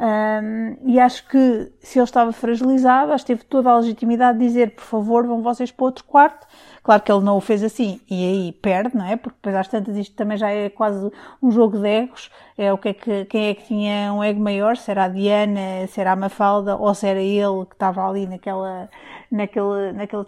Um, 0.00 0.76
e 0.88 1.00
acho 1.00 1.26
que 1.26 1.72
se 1.80 1.98
ele 1.98 2.04
estava 2.04 2.32
fragilizado, 2.32 3.12
acho 3.12 3.24
que 3.24 3.34
teve 3.34 3.44
toda 3.44 3.68
a 3.68 3.78
legitimidade 3.78 4.38
de 4.38 4.46
dizer, 4.46 4.76
por 4.76 4.84
favor, 4.84 5.26
vão 5.26 5.42
vocês 5.42 5.72
para 5.72 5.86
outro 5.86 6.04
quarto. 6.04 6.46
Claro 6.84 7.02
que 7.02 7.10
ele 7.10 7.24
não 7.24 7.36
o 7.36 7.40
fez 7.40 7.64
assim 7.64 8.00
e 8.08 8.24
aí 8.24 8.52
perde, 8.52 8.96
não 8.96 9.04
é? 9.04 9.16
Porque 9.16 9.36
depois 9.36 9.56
às 9.56 9.66
tantas 9.66 9.96
isto 9.96 10.14
também 10.14 10.38
já 10.38 10.50
é 10.50 10.70
quase 10.70 11.10
um 11.42 11.50
jogo 11.50 11.78
de 11.78 11.88
egos. 11.88 12.30
É 12.56 12.72
o 12.72 12.78
que 12.78 12.90
é 12.90 12.94
que, 12.94 13.24
quem 13.24 13.48
é 13.48 13.54
que 13.54 13.64
tinha 13.64 14.12
um 14.12 14.22
ego 14.22 14.40
maior? 14.40 14.76
Se 14.76 14.88
era 14.88 15.04
a 15.04 15.08
Diana, 15.08 15.86
se 15.88 16.00
era 16.00 16.12
a 16.12 16.16
Mafalda 16.16 16.76
ou 16.76 16.94
se 16.94 17.06
era 17.06 17.20
ele 17.20 17.66
que 17.66 17.74
estava 17.74 18.08
ali 18.08 18.24
naquela, 18.26 18.88
naquele, 19.32 19.92
naquele 19.92 20.24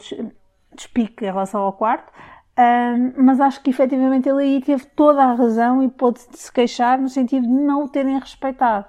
despique 0.75 1.25
em 1.25 1.29
relação 1.29 1.61
ao 1.61 1.73
quarto. 1.75 2.13
Um, 2.59 3.25
mas 3.25 3.41
acho 3.41 3.63
que 3.63 3.71
efetivamente 3.71 4.29
ele 4.29 4.43
aí 4.43 4.61
teve 4.61 4.85
toda 4.85 5.23
a 5.23 5.33
razão 5.33 5.81
e 5.83 5.89
pôde 5.89 6.19
se 6.19 6.53
queixar 6.53 7.01
no 7.01 7.09
sentido 7.09 7.47
de 7.47 7.53
não 7.53 7.85
o 7.85 7.89
terem 7.89 8.19
respeitado 8.19 8.87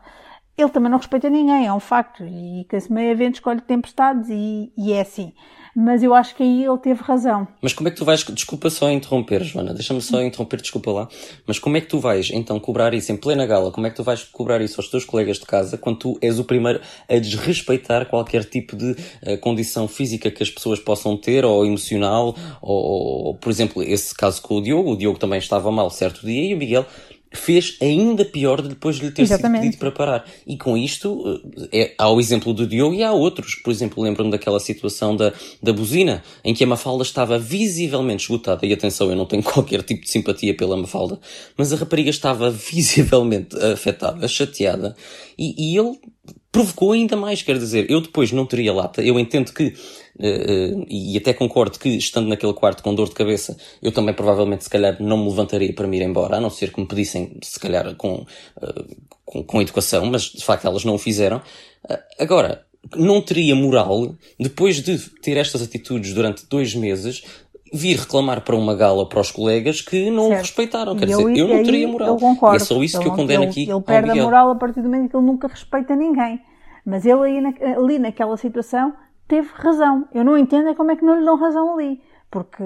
ele 0.57 0.69
também 0.69 0.91
não 0.91 0.97
respeita 0.97 1.29
ninguém, 1.29 1.65
é 1.65 1.73
um 1.73 1.79
facto. 1.79 2.23
E 2.23 2.65
que 2.69 2.75
esse 2.75 2.91
meio 2.91 3.11
evento 3.11 3.35
escolhe 3.35 3.61
tempestades 3.61 4.29
e, 4.29 4.71
e 4.77 4.93
é 4.93 5.01
assim. 5.01 5.33
Mas 5.75 6.03
eu 6.03 6.13
acho 6.13 6.35
que 6.35 6.43
aí 6.43 6.65
ele 6.65 6.77
teve 6.79 7.01
razão. 7.01 7.47
Mas 7.61 7.71
como 7.71 7.87
é 7.87 7.91
que 7.91 7.97
tu 7.97 8.03
vais, 8.03 8.21
desculpa 8.23 8.69
só 8.69 8.89
interromper, 8.91 9.41
Joana, 9.43 9.73
deixa-me 9.73 10.01
só 10.01 10.21
interromper, 10.21 10.59
desculpa 10.61 10.91
lá. 10.91 11.07
Mas 11.47 11.59
como 11.59 11.77
é 11.77 11.81
que 11.81 11.87
tu 11.87 11.97
vais 11.97 12.29
então 12.29 12.59
cobrar 12.59 12.93
isso 12.93 13.11
em 13.11 13.15
plena 13.15 13.45
gala? 13.45 13.71
Como 13.71 13.87
é 13.87 13.89
que 13.89 13.95
tu 13.95 14.03
vais 14.03 14.23
cobrar 14.23 14.61
isso 14.61 14.81
aos 14.81 14.89
teus 14.89 15.05
colegas 15.05 15.39
de 15.39 15.45
casa 15.45 15.77
quando 15.77 15.97
tu 15.97 16.19
és 16.21 16.39
o 16.39 16.43
primeiro 16.43 16.81
a 17.07 17.17
desrespeitar 17.17 18.05
qualquer 18.07 18.43
tipo 18.43 18.75
de 18.75 18.91
uh, 18.91 19.37
condição 19.39 19.87
física 19.87 20.29
que 20.29 20.43
as 20.43 20.49
pessoas 20.49 20.79
possam 20.79 21.15
ter 21.15 21.45
ou 21.45 21.65
emocional? 21.65 22.35
Ou, 22.61 23.27
ou, 23.27 23.35
por 23.35 23.49
exemplo, 23.49 23.81
esse 23.81 24.13
caso 24.13 24.41
com 24.41 24.55
o 24.55 24.61
Diogo, 24.61 24.91
o 24.91 24.97
Diogo 24.97 25.19
também 25.19 25.39
estava 25.39 25.71
mal 25.71 25.89
certo 25.89 26.25
dia 26.25 26.51
e 26.51 26.53
o 26.53 26.57
Miguel 26.57 26.85
fez 27.31 27.77
ainda 27.81 28.25
pior 28.25 28.61
depois 28.61 28.97
de 28.97 29.05
lhe 29.05 29.11
ter 29.11 29.21
Exatamente. 29.21 29.63
sido 29.63 29.71
pedido 29.71 29.79
para 29.79 29.91
parar. 29.91 30.25
E 30.45 30.57
com 30.57 30.77
isto, 30.77 31.41
eh, 31.71 31.81
é, 31.81 31.95
há 31.97 32.09
o 32.09 32.19
exemplo 32.19 32.53
do 32.53 32.67
Diogo 32.67 32.93
e 32.93 33.03
há 33.03 33.11
outros. 33.13 33.55
Por 33.55 33.71
exemplo, 33.71 34.03
lembro-me 34.03 34.29
daquela 34.29 34.59
situação 34.59 35.15
da, 35.15 35.33
da 35.63 35.71
buzina, 35.71 36.21
em 36.43 36.53
que 36.53 36.63
a 36.63 36.67
Mafalda 36.67 37.03
estava 37.03 37.39
visivelmente 37.39 38.23
esgotada. 38.23 38.65
E 38.65 38.73
atenção, 38.73 39.09
eu 39.09 39.15
não 39.15 39.25
tenho 39.25 39.43
qualquer 39.43 39.81
tipo 39.83 40.03
de 40.03 40.11
simpatia 40.11 40.55
pela 40.55 40.75
Mafalda, 40.75 41.19
mas 41.57 41.71
a 41.71 41.77
rapariga 41.77 42.09
estava 42.09 42.51
visivelmente 42.51 43.55
afetada, 43.57 44.27
chateada, 44.27 44.95
e, 45.37 45.73
e 45.73 45.77
ele 45.77 45.97
provocou 46.51 46.91
ainda 46.91 47.15
mais. 47.15 47.41
Quer 47.41 47.57
dizer, 47.57 47.89
eu 47.89 48.01
depois 48.01 48.31
não 48.31 48.45
teria 48.45 48.73
lata. 48.73 49.01
Eu 49.01 49.19
entendo 49.19 49.53
que 49.53 49.73
Uh, 50.19 50.85
e 50.89 51.17
até 51.17 51.33
concordo 51.33 51.79
que, 51.79 51.89
estando 51.89 52.27
naquele 52.27 52.53
quarto 52.53 52.83
com 52.83 52.93
dor 52.93 53.07
de 53.07 53.15
cabeça, 53.15 53.57
eu 53.81 53.91
também 53.91 54.13
provavelmente, 54.13 54.63
se 54.63 54.69
calhar, 54.69 55.01
não 55.01 55.17
me 55.17 55.29
levantaria 55.29 55.73
para 55.73 55.87
me 55.87 55.97
ir 55.97 56.03
embora, 56.03 56.37
a 56.37 56.41
não 56.41 56.49
ser 56.49 56.71
que 56.71 56.79
me 56.79 56.85
pedissem, 56.85 57.37
se 57.41 57.59
calhar, 57.59 57.95
com, 57.95 58.25
uh, 58.57 58.95
com, 59.25 59.43
com, 59.43 59.61
educação, 59.61 60.05
mas 60.05 60.23
de 60.23 60.43
facto 60.43 60.65
elas 60.67 60.83
não 60.83 60.95
o 60.95 60.97
fizeram. 60.97 61.37
Uh, 61.89 61.97
agora, 62.19 62.65
não 62.95 63.21
teria 63.21 63.55
moral, 63.55 64.15
depois 64.39 64.81
de 64.81 64.97
ter 65.21 65.37
estas 65.37 65.61
atitudes 65.61 66.13
durante 66.13 66.45
dois 66.47 66.75
meses, 66.75 67.23
vir 67.71 67.97
reclamar 67.97 68.41
para 68.41 68.55
uma 68.55 68.75
gala 68.75 69.07
para 69.07 69.19
os 69.21 69.31
colegas 69.31 69.81
que 69.81 70.11
não 70.11 70.27
certo. 70.27 70.33
o 70.33 70.41
respeitaram. 70.41 70.95
Quer 70.95 71.05
dizer, 71.05 71.37
eu 71.37 71.47
não 71.47 71.63
teria 71.63 71.87
moral. 71.87 72.09
Eu 72.09 72.17
concordo. 72.17 72.55
E 72.55 72.57
é 72.57 72.59
só 72.59 72.83
isso 72.83 72.99
que 72.99 73.07
eu 73.07 73.13
condeno 73.13 73.43
ele, 73.43 73.51
aqui. 73.51 73.69
Ele 73.69 73.81
perde 73.81 74.19
a 74.19 74.23
moral 74.23 74.49
a 74.51 74.55
partir 74.55 74.81
do 74.81 74.89
momento 74.89 75.09
que 75.09 75.15
ele 75.15 75.25
nunca 75.25 75.47
respeita 75.47 75.95
ninguém. 75.95 76.41
Mas 76.85 77.05
ele 77.05 77.21
aí 77.21 77.41
na, 77.41 77.53
ali 77.77 77.99
naquela 77.99 78.35
situação 78.37 78.93
teve 79.27 79.49
razão. 79.53 80.07
Eu 80.13 80.23
não 80.23 80.37
entendo 80.37 80.69
é 80.69 80.75
como 80.75 80.91
é 80.91 80.95
que 80.95 81.05
não 81.05 81.17
lhe 81.17 81.25
dão 81.25 81.37
razão 81.37 81.73
ali. 81.73 82.01
Porque 82.29 82.63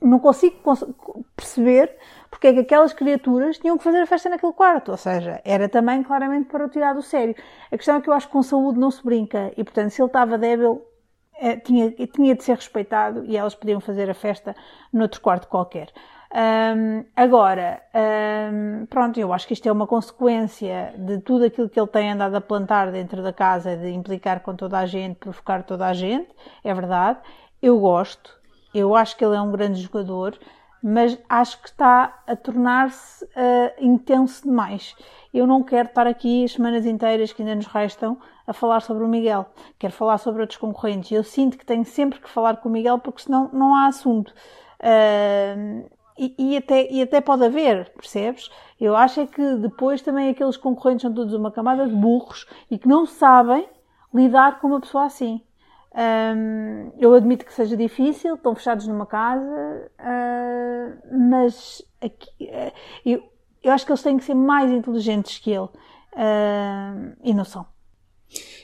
não 0.00 0.18
consigo 0.18 0.56
perceber 1.36 1.96
porque 2.30 2.48
é 2.48 2.52
que 2.52 2.60
aquelas 2.60 2.92
criaturas 2.92 3.58
tinham 3.58 3.76
que 3.78 3.84
fazer 3.84 4.00
a 4.00 4.06
festa 4.06 4.28
naquele 4.28 4.52
quarto. 4.52 4.90
Ou 4.90 4.96
seja, 4.96 5.40
era 5.44 5.68
também 5.68 6.02
claramente 6.02 6.48
para 6.48 6.64
o 6.64 6.68
tirar 6.68 6.94
do 6.94 7.02
sério. 7.02 7.34
A 7.70 7.76
questão 7.76 7.96
é 7.96 8.00
que 8.00 8.08
eu 8.08 8.12
acho 8.12 8.26
que 8.26 8.32
com 8.32 8.42
saúde 8.42 8.78
não 8.78 8.90
se 8.90 9.02
brinca. 9.04 9.52
E 9.56 9.64
portanto, 9.64 9.90
se 9.90 10.02
ele 10.02 10.08
estava 10.08 10.36
débil, 10.36 10.82
tinha, 11.64 11.90
tinha 11.90 12.34
de 12.34 12.42
ser 12.42 12.56
respeitado 12.56 13.24
e 13.24 13.36
elas 13.36 13.54
podiam 13.54 13.80
fazer 13.80 14.10
a 14.10 14.14
festa 14.14 14.54
noutro 14.92 15.20
quarto 15.20 15.48
qualquer. 15.48 15.92
Um, 16.30 17.04
agora, 17.16 17.82
um, 18.52 18.84
pronto, 18.86 19.18
eu 19.18 19.32
acho 19.32 19.46
que 19.46 19.54
isto 19.54 19.66
é 19.66 19.72
uma 19.72 19.86
consequência 19.86 20.94
de 20.98 21.18
tudo 21.20 21.46
aquilo 21.46 21.70
que 21.70 21.80
ele 21.80 21.88
tem 21.88 22.12
andado 22.12 22.34
a 22.34 22.40
plantar 22.40 22.92
dentro 22.92 23.22
da 23.22 23.32
casa, 23.32 23.76
de 23.76 23.88
implicar 23.88 24.40
com 24.40 24.54
toda 24.54 24.78
a 24.78 24.84
gente, 24.84 25.16
provocar 25.16 25.62
toda 25.62 25.86
a 25.86 25.94
gente, 25.94 26.28
é 26.62 26.74
verdade. 26.74 27.18
Eu 27.62 27.80
gosto, 27.80 28.30
eu 28.74 28.94
acho 28.94 29.16
que 29.16 29.24
ele 29.24 29.36
é 29.36 29.40
um 29.40 29.50
grande 29.50 29.80
jogador, 29.80 30.38
mas 30.82 31.18
acho 31.28 31.62
que 31.62 31.68
está 31.68 32.22
a 32.26 32.36
tornar-se 32.36 33.24
uh, 33.24 33.72
intenso 33.78 34.42
demais. 34.42 34.94
Eu 35.32 35.46
não 35.46 35.62
quero 35.62 35.88
estar 35.88 36.06
aqui 36.06 36.44
as 36.44 36.52
semanas 36.52 36.84
inteiras 36.84 37.32
que 37.32 37.42
ainda 37.42 37.54
nos 37.54 37.66
restam 37.66 38.18
a 38.48 38.54
falar 38.54 38.80
sobre 38.80 39.04
o 39.04 39.08
Miguel. 39.08 39.46
Quero 39.78 39.92
falar 39.92 40.16
sobre 40.16 40.40
outros 40.40 40.58
concorrentes. 40.58 41.12
Eu 41.12 41.22
sinto 41.22 41.58
que 41.58 41.66
tenho 41.66 41.84
sempre 41.84 42.18
que 42.18 42.30
falar 42.30 42.56
com 42.56 42.70
o 42.70 42.72
Miguel 42.72 42.98
porque 42.98 43.22
senão 43.22 43.50
não 43.52 43.74
há 43.74 43.86
assunto. 43.86 44.32
Uh, 44.80 45.86
e, 46.16 46.34
e, 46.38 46.56
até, 46.56 46.90
e 46.90 47.02
até 47.02 47.20
pode 47.20 47.44
haver, 47.44 47.90
percebes? 47.90 48.50
Eu 48.80 48.96
acho 48.96 49.20
é 49.20 49.26
que 49.26 49.56
depois 49.56 50.00
também 50.00 50.30
aqueles 50.30 50.56
concorrentes 50.56 51.02
são 51.02 51.12
todos 51.12 51.34
uma 51.34 51.52
camada 51.52 51.86
de 51.86 51.94
burros 51.94 52.46
e 52.70 52.78
que 52.78 52.88
não 52.88 53.04
sabem 53.04 53.68
lidar 54.12 54.58
com 54.60 54.68
uma 54.68 54.80
pessoa 54.80 55.04
assim. 55.04 55.42
Um, 55.94 56.90
eu 56.98 57.12
admito 57.14 57.44
que 57.44 57.52
seja 57.52 57.76
difícil, 57.76 58.34
estão 58.34 58.54
fechados 58.54 58.86
numa 58.86 59.06
casa, 59.06 59.90
uh, 60.00 61.18
mas 61.30 61.82
aqui, 62.00 62.30
uh, 62.44 62.72
eu, 63.04 63.22
eu 63.62 63.72
acho 63.72 63.84
que 63.84 63.92
eles 63.92 64.02
têm 64.02 64.16
que 64.16 64.24
ser 64.24 64.34
mais 64.34 64.70
inteligentes 64.70 65.38
que 65.38 65.50
ele. 65.50 65.68
Uh, 66.14 67.14
e 67.22 67.34
não 67.34 67.44
são. 67.44 67.66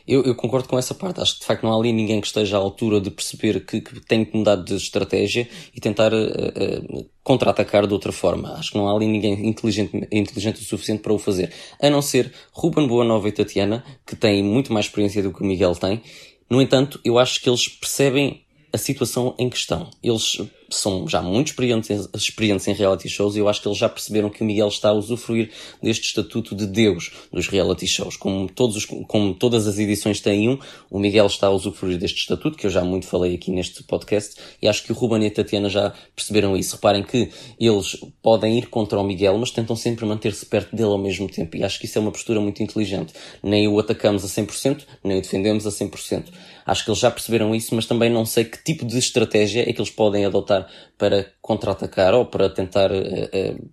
Eu, 0.07 0.22
eu, 0.22 0.35
concordo 0.35 0.68
com 0.68 0.79
essa 0.79 0.94
parte. 0.94 1.20
Acho 1.20 1.35
que 1.35 1.40
de 1.40 1.46
facto 1.46 1.62
não 1.62 1.72
há 1.72 1.79
ali 1.79 1.92
ninguém 1.92 2.20
que 2.20 2.27
esteja 2.27 2.57
à 2.57 2.61
altura 2.61 3.00
de 3.00 3.11
perceber 3.11 3.64
que, 3.64 3.81
que 3.81 4.00
tem 4.00 4.24
que 4.24 4.37
mudar 4.37 4.57
de 4.57 4.74
estratégia 4.74 5.48
e 5.74 5.81
tentar 5.81 6.12
uh, 6.12 6.16
uh, 6.16 7.11
contra-atacar 7.22 7.87
de 7.87 7.92
outra 7.94 8.12
forma. 8.12 8.53
Acho 8.53 8.72
que 8.72 8.77
não 8.77 8.88
há 8.88 8.94
ali 8.94 9.07
ninguém 9.07 9.46
inteligente, 9.46 10.07
inteligente 10.12 10.61
o 10.61 10.64
suficiente 10.64 11.00
para 11.00 11.12
o 11.12 11.18
fazer. 11.18 11.50
A 11.81 11.88
não 11.88 12.03
ser 12.03 12.33
Ruben 12.53 12.87
Boanova 12.87 13.29
e 13.29 13.33
Tatiana, 13.33 13.83
que 14.07 14.14
têm 14.14 14.42
muito 14.42 14.72
mais 14.72 14.87
experiência 14.87 15.22
do 15.22 15.33
que 15.33 15.42
o 15.42 15.46
Miguel 15.46 15.74
tem. 15.74 16.03
No 16.50 16.61
entanto, 16.61 17.00
eu 17.03 17.18
acho 17.18 17.40
que 17.40 17.48
eles 17.48 17.66
percebem 17.66 18.44
a 18.74 18.79
situação 18.79 19.35
em 19.38 19.48
questão. 19.48 19.88
Eles 20.03 20.38
são 20.76 21.08
já 21.08 21.22
muito 21.22 21.48
experientes, 21.48 22.08
experientes 22.14 22.66
em 22.68 22.72
reality 22.72 23.08
shows 23.08 23.37
e 23.37 23.38
eu 23.38 23.48
acho 23.48 23.60
que 23.60 23.68
eles 23.68 23.78
já 23.78 23.88
perceberam 23.88 24.30
que 24.30 24.42
o 24.42 24.44
Miguel 24.44 24.68
está 24.68 24.90
a 24.90 24.92
usufruir 24.92 25.50
deste 25.82 26.06
estatuto 26.06 26.54
de 26.54 26.66
Deus 26.66 27.10
dos 27.32 27.48
reality 27.48 27.87
shows. 27.87 28.16
Como, 28.16 28.48
todos 28.48 28.76
os, 28.76 28.84
como 28.84 29.34
todas 29.34 29.66
as 29.66 29.78
edições 29.78 30.20
têm 30.20 30.48
um, 30.48 30.58
o 30.90 30.98
Miguel 30.98 31.26
está 31.26 31.46
a 31.46 31.50
usufruir 31.50 31.98
deste 31.98 32.18
estatuto, 32.18 32.56
que 32.56 32.66
eu 32.66 32.70
já 32.70 32.84
muito 32.84 33.06
falei 33.06 33.34
aqui 33.34 33.50
neste 33.50 33.82
podcast, 33.82 34.37
e 34.60 34.68
acho 34.68 34.82
que 34.84 34.92
o 34.92 34.94
Ruben 34.94 35.22
e 35.22 35.26
a 35.26 35.30
Tatiana 35.30 35.68
já 35.68 35.92
perceberam 36.14 36.56
isso. 36.56 36.76
Reparem 36.76 37.02
que 37.02 37.30
eles 37.58 37.96
podem 38.22 38.58
ir 38.58 38.66
contra 38.68 38.98
o 38.98 39.04
Miguel, 39.04 39.37
mas 39.38 39.50
tentam 39.50 39.76
sempre 39.76 40.04
manter-se 40.04 40.46
perto 40.46 40.74
dele 40.74 40.90
ao 40.90 40.98
mesmo 40.98 41.28
tempo, 41.28 41.56
e 41.56 41.64
acho 41.64 41.78
que 41.78 41.87
isso 41.87 41.98
é 41.98 42.00
uma 42.00 42.12
postura 42.12 42.40
muito 42.40 42.62
inteligente. 42.62 43.12
Nem 43.42 43.68
o 43.68 43.78
atacamos 43.78 44.24
a 44.24 44.28
100%, 44.28 44.82
nem 45.02 45.18
o 45.18 45.22
defendemos 45.22 45.66
a 45.66 45.70
100%. 45.70 46.24
Acho 46.66 46.85
que 46.85 46.90
eles 46.90 47.00
já 47.00 47.11
perceberam 47.11 47.55
isso, 47.55 47.74
mas 47.74 47.87
também 47.87 48.11
não 48.11 48.24
sei 48.24 48.44
que 48.44 48.62
tipo 48.62 48.87
de 48.87 48.98
estratégia 48.98 49.68
é 49.68 49.72
que 49.72 49.81
eles 49.81 49.90
podem 49.90 50.24
adotar 50.24 50.68
para 50.96 51.27
contra-atacar 51.40 52.14
ou 52.14 52.27
para 52.27 52.48
tentar 52.48 52.90
uh, 52.90 53.68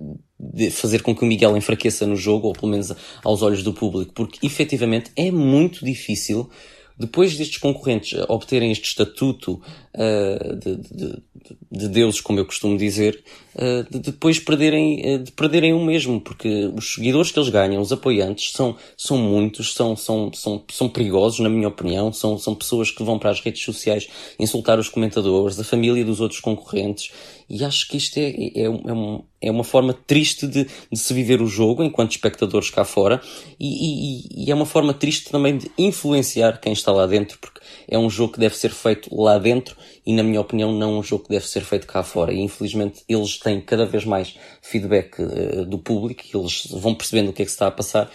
uh, 0.00 0.70
fazer 0.70 1.02
com 1.02 1.14
que 1.14 1.22
o 1.22 1.26
Miguel 1.26 1.56
enfraqueça 1.56 2.06
no 2.06 2.16
jogo, 2.16 2.48
ou 2.48 2.52
pelo 2.52 2.70
menos 2.72 2.92
aos 3.22 3.42
olhos 3.42 3.62
do 3.62 3.72
público, 3.72 4.12
porque 4.12 4.44
efetivamente 4.44 5.10
é 5.16 5.30
muito 5.30 5.84
difícil 5.84 6.50
depois 6.98 7.36
destes 7.36 7.58
concorrentes 7.58 8.18
obterem 8.28 8.70
este 8.70 8.84
estatuto 8.84 9.60
uh, 9.94 10.56
de, 10.56 10.76
de, 10.76 11.22
de, 11.70 11.88
deuses, 11.88 12.20
como 12.20 12.38
eu 12.38 12.46
costumo 12.46 12.76
dizer, 12.76 13.22
uh, 13.54 13.90
de 13.90 13.98
depois 13.98 14.38
perderem, 14.38 15.16
uh, 15.16 15.18
de 15.18 15.32
perderem 15.32 15.72
o 15.72 15.84
mesmo, 15.84 16.20
porque 16.20 16.70
os 16.74 16.94
seguidores 16.94 17.30
que 17.30 17.38
eles 17.38 17.48
ganham, 17.48 17.80
os 17.80 17.92
apoiantes, 17.92 18.52
são, 18.52 18.76
são 18.96 19.18
muitos, 19.18 19.74
são, 19.74 19.96
são, 19.96 20.30
são, 20.32 20.62
são 20.70 20.88
perigosos, 20.88 21.40
na 21.40 21.48
minha 21.48 21.68
opinião, 21.68 22.12
são, 22.12 22.38
são 22.38 22.54
pessoas 22.54 22.90
que 22.90 23.02
vão 23.02 23.18
para 23.18 23.30
as 23.30 23.40
redes 23.40 23.62
sociais 23.62 24.08
insultar 24.38 24.78
os 24.78 24.88
comentadores, 24.88 25.58
a 25.58 25.64
família 25.64 26.04
dos 26.04 26.20
outros 26.20 26.40
concorrentes, 26.40 27.10
e 27.48 27.64
acho 27.64 27.86
que 27.86 27.98
isto 27.98 28.16
é, 28.16 28.30
é, 28.30 28.64
é, 28.64 28.70
um, 28.70 29.22
é 29.40 29.50
uma 29.50 29.64
forma 29.64 29.92
triste 29.92 30.46
de, 30.46 30.64
de, 30.90 30.98
se 30.98 31.12
viver 31.12 31.42
o 31.42 31.46
jogo 31.46 31.82
enquanto 31.82 32.12
espectadores 32.12 32.70
cá 32.70 32.84
fora, 32.84 33.20
e, 33.60 33.66
e, 33.66 34.46
e 34.46 34.50
é 34.50 34.54
uma 34.54 34.64
forma 34.64 34.94
triste 34.94 35.30
também 35.30 35.58
de 35.58 35.70
influenciar 35.76 36.58
quem 36.60 36.72
está 36.72 36.90
lá 36.90 37.06
dentro, 37.06 37.38
porque 37.38 37.60
é 37.86 37.98
um 37.98 38.08
jogo 38.08 38.32
que 38.32 38.40
deve 38.40 38.56
ser 38.56 38.70
feito 38.70 39.14
lá 39.14 39.38
dentro 39.38 39.76
e, 40.04 40.12
na 40.12 40.22
minha 40.22 40.40
opinião, 40.40 40.72
não 40.72 40.98
um 40.98 41.02
jogo 41.02 41.24
que 41.24 41.30
deve 41.30 41.46
ser 41.46 41.62
feito 41.62 41.86
cá 41.86 42.02
fora. 42.02 42.32
E, 42.32 42.40
infelizmente, 42.40 43.02
eles 43.08 43.38
têm 43.38 43.60
cada 43.60 43.86
vez 43.86 44.04
mais 44.04 44.36
feedback 44.60 45.20
uh, 45.20 45.64
do 45.64 45.78
público, 45.78 46.22
eles 46.34 46.66
vão 46.70 46.94
percebendo 46.94 47.30
o 47.30 47.32
que 47.32 47.42
é 47.42 47.44
que 47.44 47.50
se 47.50 47.56
está 47.56 47.66
a 47.66 47.70
passar. 47.70 48.10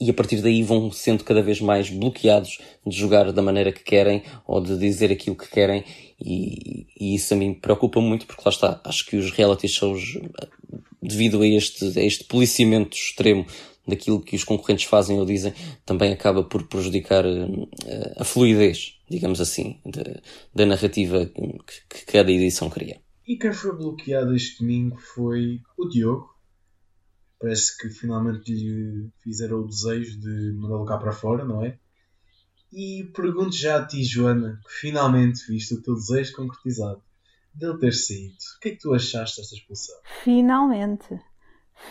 E 0.00 0.10
a 0.10 0.14
partir 0.14 0.40
daí 0.40 0.62
vão 0.62 0.92
sendo 0.92 1.24
cada 1.24 1.42
vez 1.42 1.60
mais 1.60 1.90
bloqueados 1.90 2.58
de 2.86 2.96
jogar 2.96 3.32
da 3.32 3.42
maneira 3.42 3.72
que 3.72 3.82
querem 3.82 4.22
ou 4.46 4.60
de 4.60 4.78
dizer 4.78 5.10
aquilo 5.10 5.34
que 5.34 5.48
querem. 5.48 5.84
E, 6.20 6.86
e 6.98 7.16
isso 7.16 7.34
a 7.34 7.36
mim 7.36 7.52
preocupa 7.52 8.00
muito 8.00 8.24
porque 8.24 8.42
lá 8.44 8.50
está, 8.50 8.80
acho 8.84 9.04
que 9.06 9.16
os 9.16 9.32
reality 9.32 9.66
shows 9.66 10.18
devido 11.02 11.42
a 11.42 11.46
este, 11.46 11.98
a 11.98 12.02
este 12.02 12.24
policiamento 12.24 12.96
extremo 12.96 13.46
daquilo 13.86 14.20
que 14.20 14.36
os 14.36 14.44
concorrentes 14.44 14.84
fazem 14.84 15.18
ou 15.18 15.24
dizem, 15.24 15.54
também 15.86 16.12
acaba 16.12 16.44
por 16.44 16.64
prejudicar 16.64 17.24
uh, 17.24 17.68
a 18.16 18.24
fluidez, 18.24 18.97
digamos 19.10 19.40
assim, 19.40 19.80
de, 19.84 20.22
da 20.54 20.66
narrativa 20.66 21.26
que, 21.26 21.86
que 21.88 22.06
cada 22.06 22.30
edição 22.30 22.68
cria. 22.70 23.00
E 23.26 23.36
quem 23.36 23.52
foi 23.52 23.76
bloqueado 23.76 24.34
este 24.34 24.60
domingo 24.60 24.96
foi 24.98 25.60
o 25.76 25.88
Diogo. 25.88 26.28
Parece 27.38 27.76
que 27.76 27.90
finalmente 27.90 28.52
lhe 28.52 29.10
fizeram 29.22 29.60
o 29.60 29.66
desejo 29.66 30.18
de 30.18 30.52
mandá-lo 30.54 30.84
cá 30.84 30.98
para 30.98 31.12
fora, 31.12 31.44
não 31.44 31.64
é? 31.64 31.78
E 32.72 33.10
pergunto 33.14 33.54
já 33.54 33.78
a 33.78 33.86
ti, 33.86 34.02
Joana, 34.02 34.60
que 34.66 34.72
finalmente 34.72 35.46
viste 35.46 35.74
o 35.74 35.82
teu 35.82 35.94
desejo 35.94 36.34
concretizado 36.34 37.02
dele 37.54 37.78
ter 37.78 37.92
saído. 37.92 38.34
O 38.56 38.60
que 38.60 38.68
é 38.68 38.70
que 38.72 38.78
tu 38.78 38.94
achaste 38.94 39.40
desta 39.40 39.54
expulsão? 39.54 39.96
Finalmente. 40.22 41.20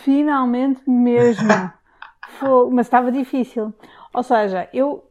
Finalmente 0.03 0.82
mesmo. 0.89 1.47
Foi, 2.39 2.69
mas 2.71 2.88
estava 2.88 3.12
difícil. 3.12 3.73
Ou 4.13 4.23
seja, 4.23 4.69
eu, 4.73 5.06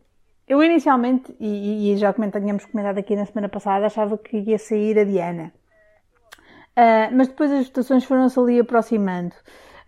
eu 0.49 0.63
inicialmente, 0.63 1.35
e, 1.41 1.93
e 1.93 1.97
já 1.97 2.13
tínhamos 2.13 2.65
comentado 2.67 2.99
aqui 2.99 3.17
na 3.17 3.27
semana 3.27 3.49
passada, 3.49 3.87
achava 3.87 4.17
que 4.17 4.39
ia 4.39 4.59
sair 4.59 4.99
a 4.99 5.05
Diana. 5.05 5.53
Uh, 6.77 7.09
mas 7.13 7.29
depois 7.29 7.51
as 7.51 7.67
votações 7.67 8.05
foram-se 8.05 8.39
ali 8.39 8.61
aproximando. 8.61 9.35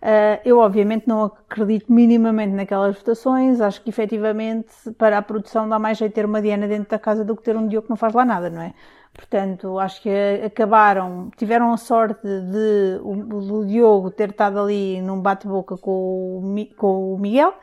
Uh, 0.01 0.39
eu, 0.43 0.57
obviamente, 0.59 1.07
não 1.07 1.25
acredito 1.25 1.91
minimamente 1.91 2.53
naquelas 2.53 2.97
votações. 2.97 3.61
Acho 3.61 3.81
que, 3.81 3.89
efetivamente, 3.89 4.73
para 4.97 5.17
a 5.17 5.21
produção 5.21 5.69
dá 5.69 5.77
mais 5.77 5.97
jeito 5.97 6.13
ter 6.13 6.25
uma 6.25 6.41
Diana 6.41 6.67
dentro 6.67 6.89
da 6.89 6.99
casa 6.99 7.23
do 7.23 7.35
que 7.35 7.43
ter 7.43 7.55
um 7.55 7.67
Diogo 7.67 7.85
que 7.85 7.89
não 7.89 7.97
faz 7.97 8.13
lá 8.13 8.25
nada, 8.25 8.49
não 8.49 8.61
é? 8.61 8.73
Portanto, 9.13 9.77
acho 9.79 10.01
que 10.01 10.09
acabaram, 10.45 11.29
tiveram 11.35 11.73
a 11.73 11.77
sorte 11.77 12.25
de 12.25 12.99
o, 13.01 13.65
Diogo 13.65 14.11
ter 14.11 14.29
estado 14.29 14.59
ali 14.59 15.01
num 15.01 15.19
bate-boca 15.19 15.77
com, 15.77 16.67
com 16.77 17.13
o 17.13 17.19
Miguel 17.19 17.53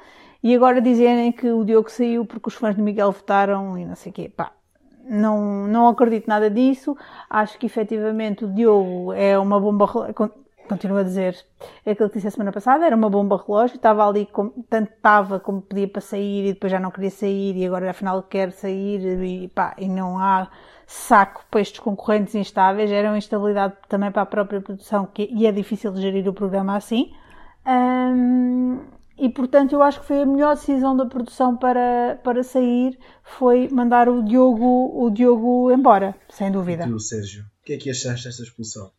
e 0.43 0.55
agora 0.55 0.81
dizerem 0.81 1.33
que 1.33 1.49
o 1.49 1.65
Diogo 1.65 1.91
saiu 1.91 2.25
porque 2.25 2.49
os 2.49 2.55
fãs 2.55 2.75
de 2.75 2.83
Miguel 2.83 3.13
votaram 3.13 3.79
e 3.79 3.85
não 3.85 3.95
sei 3.95 4.11
o 4.11 4.15
quê. 4.15 4.29
Pá, 4.29 4.53
não, 5.09 5.67
não 5.67 5.89
acredito 5.89 6.27
nada 6.27 6.51
disso. 6.51 6.97
Acho 7.29 7.59
que 7.59 7.67
efetivamente 7.67 8.45
o 8.45 8.53
Diogo 8.53 9.13
é 9.13 9.39
uma 9.39 9.61
bomba. 9.61 9.87
Continuo 10.69 10.99
a 10.99 11.05
dizer 11.05 11.37
aquilo 11.87 12.09
que 12.09 12.17
disse 12.17 12.27
a 12.27 12.31
semana 12.33 12.51
passada, 12.51 12.85
era 12.85 12.97
uma 12.97 13.09
bomba 13.09 13.41
relógio, 13.41 13.77
estava 13.77 14.05
ali, 14.05 14.29
tanto 14.69 14.93
estava 14.93 15.39
como 15.39 15.63
podia 15.63 15.87
para 15.87 16.01
sair 16.01 16.49
e 16.49 16.53
depois 16.55 16.73
já 16.73 16.81
não 16.81 16.91
queria 16.91 17.11
sair 17.11 17.57
e 17.57 17.65
agora 17.65 17.89
afinal 17.89 18.21
quer 18.25 18.51
sair 18.51 19.23
e 19.23 19.47
pá, 19.47 19.77
e 19.79 19.89
não 19.89 20.19
há 20.19 20.49
saco 20.85 21.45
para 21.53 21.61
estes 21.61 21.79
concorrentes 21.79 22.35
instáveis, 22.35 22.91
era 22.91 23.09
uma 23.09 23.19
instabilidade 23.19 23.75
também 23.89 24.11
para 24.11 24.23
a 24.23 24.27
própria 24.27 24.61
produção 24.61 25.07
que, 25.07 25.29
e 25.33 25.47
é 25.47 25.53
difícil 25.53 25.95
gerir 25.95 26.29
o 26.29 26.33
programa 26.33 26.75
assim. 26.77 27.13
Um, 27.65 28.81
e 29.19 29.29
portanto 29.29 29.73
eu 29.73 29.83
acho 29.83 30.01
que 30.01 30.07
foi 30.07 30.23
a 30.23 30.27
melhor 30.27 30.55
decisão 30.55 30.97
da 30.97 31.07
produção 31.07 31.57
para, 31.57 32.21
para 32.23 32.43
sair 32.43 32.99
foi 33.23 33.69
mandar 33.69 34.09
o 34.09 34.23
Diogo, 34.23 34.93
o 34.95 35.11
Diogo 35.11 35.71
embora, 35.71 36.15
sem 36.29 36.51
dúvida. 36.51 36.85
E 36.85 36.89
tu, 36.89 37.01
Sérgio, 37.01 37.43
o 37.43 37.65
que 37.65 37.73
é 37.73 37.77
que 37.77 37.91
achaste 37.91 38.27
desta 38.27 38.43
expulsão? 38.43 38.91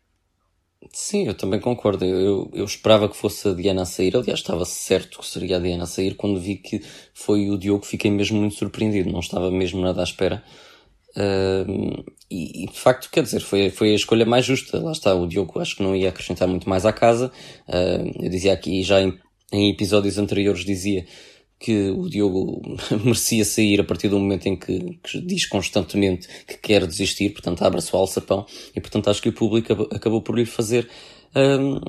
Sim, 0.91 1.27
eu 1.27 1.33
também 1.33 1.59
concordo. 1.59 2.05
Eu, 2.05 2.49
eu 2.53 2.65
esperava 2.65 3.09
que 3.09 3.17
fosse 3.17 3.47
a 3.47 3.53
Diana 3.53 3.81
a 3.81 3.85
sair. 3.85 4.15
Aliás, 4.15 4.39
estava 4.39 4.63
certo 4.63 5.19
que 5.19 5.25
seria 5.25 5.57
a 5.57 5.59
Diana 5.59 5.83
a 5.83 5.87
sair. 5.87 6.15
Quando 6.15 6.39
vi 6.39 6.55
que 6.55 6.81
foi 7.13 7.49
o 7.49 7.57
Diogo, 7.57 7.85
fiquei 7.85 8.11
mesmo 8.11 8.39
muito 8.39 8.55
surpreendido. 8.55 9.11
Não 9.11 9.19
estava 9.19 9.49
mesmo 9.51 9.81
nada 9.81 10.01
à 10.01 10.03
espera. 10.03 10.43
Uh, 11.15 12.03
e, 12.29 12.63
e, 12.63 12.67
de 12.67 12.79
facto, 12.79 13.09
quer 13.09 13.23
dizer, 13.23 13.39
foi, 13.39 13.69
foi 13.69 13.91
a 13.91 13.95
escolha 13.95 14.25
mais 14.25 14.45
justa. 14.45 14.79
Lá 14.79 14.91
está, 14.91 15.15
o 15.15 15.27
Diogo 15.27 15.59
acho 15.59 15.75
que 15.75 15.83
não 15.83 15.95
ia 15.95 16.09
acrescentar 16.09 16.47
muito 16.47 16.69
mais 16.69 16.85
à 16.85 16.93
casa. 16.93 17.31
Uh, 17.67 18.23
eu 18.23 18.29
dizia 18.29 18.53
aqui, 18.53 18.83
já 18.83 19.01
em, 19.01 19.17
em 19.51 19.69
episódios 19.69 20.17
anteriores, 20.17 20.65
dizia 20.65 21.05
que 21.59 21.89
o 21.89 22.07
Diogo 22.07 22.61
merecia 23.03 23.43
sair 23.43 23.81
a 23.81 23.83
partir 23.83 24.09
do 24.09 24.19
momento 24.19 24.45
em 24.47 24.55
que, 24.55 24.99
que, 25.03 25.19
diz 25.21 25.45
constantemente 25.47 26.27
que 26.45 26.57
quer 26.57 26.85
desistir, 26.85 27.31
portanto 27.31 27.63
abre-se 27.63 27.93
o 27.95 27.97
alçapão 27.97 28.45
e 28.75 28.79
portanto 28.79 29.09
acho 29.09 29.21
que 29.21 29.29
o 29.29 29.33
público 29.33 29.87
acabou 29.91 30.21
por 30.21 30.37
lhe 30.37 30.45
fazer 30.45 30.87
um, 31.35 31.79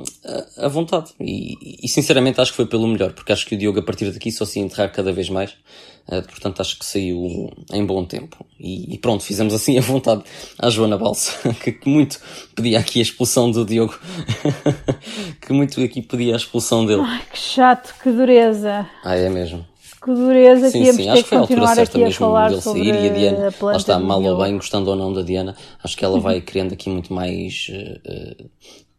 a 0.57 0.69
vontade. 0.69 1.13
E, 1.21 1.85
e, 1.85 1.89
sinceramente 1.89 2.41
acho 2.41 2.51
que 2.51 2.57
foi 2.57 2.67
pelo 2.67 2.87
melhor, 2.87 3.13
porque 3.13 3.33
acho 3.33 3.47
que 3.47 3.55
o 3.55 3.59
Diogo 3.59 3.79
a 3.79 3.83
partir 3.83 4.11
daqui 4.11 4.31
só 4.31 4.45
se 4.45 4.61
enterrar 4.61 4.93
cada 4.93 5.13
vez 5.13 5.29
mais. 5.29 5.53
Uh, 6.11 6.23
portanto 6.23 6.63
acho 6.63 6.79
que 6.79 6.87
saiu 6.87 7.51
em 7.73 7.85
bom 7.85 8.05
tempo. 8.05 8.45
E, 8.59 8.95
e, 8.95 8.99
pronto, 8.99 9.23
fizemos 9.23 9.53
assim 9.53 9.79
a 9.79 9.83
vontade 9.83 10.25
à 10.59 10.71
Joana 10.71 10.97
Balsa, 10.97 11.33
que, 11.61 11.79
muito 11.89 12.19
pedia 12.55 12.79
aqui 12.79 12.99
a 12.99 13.03
expulsão 13.03 13.51
do 13.51 13.65
Diogo. 13.65 13.99
que 15.41 15.53
muito 15.53 15.83
aqui 15.83 16.03
pedia 16.03 16.35
a 16.35 16.37
expulsão 16.37 16.87
dele. 16.87 17.03
Ai, 17.05 17.23
que 17.31 17.39
chato, 17.39 17.95
que 18.03 18.11
dureza. 18.11 18.89
Ah, 19.05 19.17
é 19.17 19.29
mesmo. 19.29 19.67
Que 20.03 20.13
dureza 20.13 20.71
sim, 20.71 20.85
que 20.85 20.93
sim, 20.93 21.09
acho 21.09 21.25
que 21.25 21.29
foi 21.29 21.39
a 21.39 21.41
altura 21.41 21.67
certa 21.75 21.99
mesmo 21.99 22.37
a 22.37 22.49
dele 22.49 22.61
sair 22.61 22.95
e 22.95 23.09
a 23.09 23.13
Diana, 23.13 23.55
a 23.61 23.65
lá 23.65 23.77
está, 23.77 23.99
mal 23.99 24.23
ou 24.23 24.39
bem, 24.39 24.55
gostando 24.55 24.91
ou 24.91 24.97
não 24.97 25.13
da 25.13 25.23
Diana, 25.23 25.57
acho 25.83 25.97
que 25.97 26.05
ela 26.05 26.21
vai 26.21 26.41
criando 26.43 26.73
aqui 26.73 26.89
muito 26.89 27.13
mais 27.13 27.67
uh, 27.71 28.49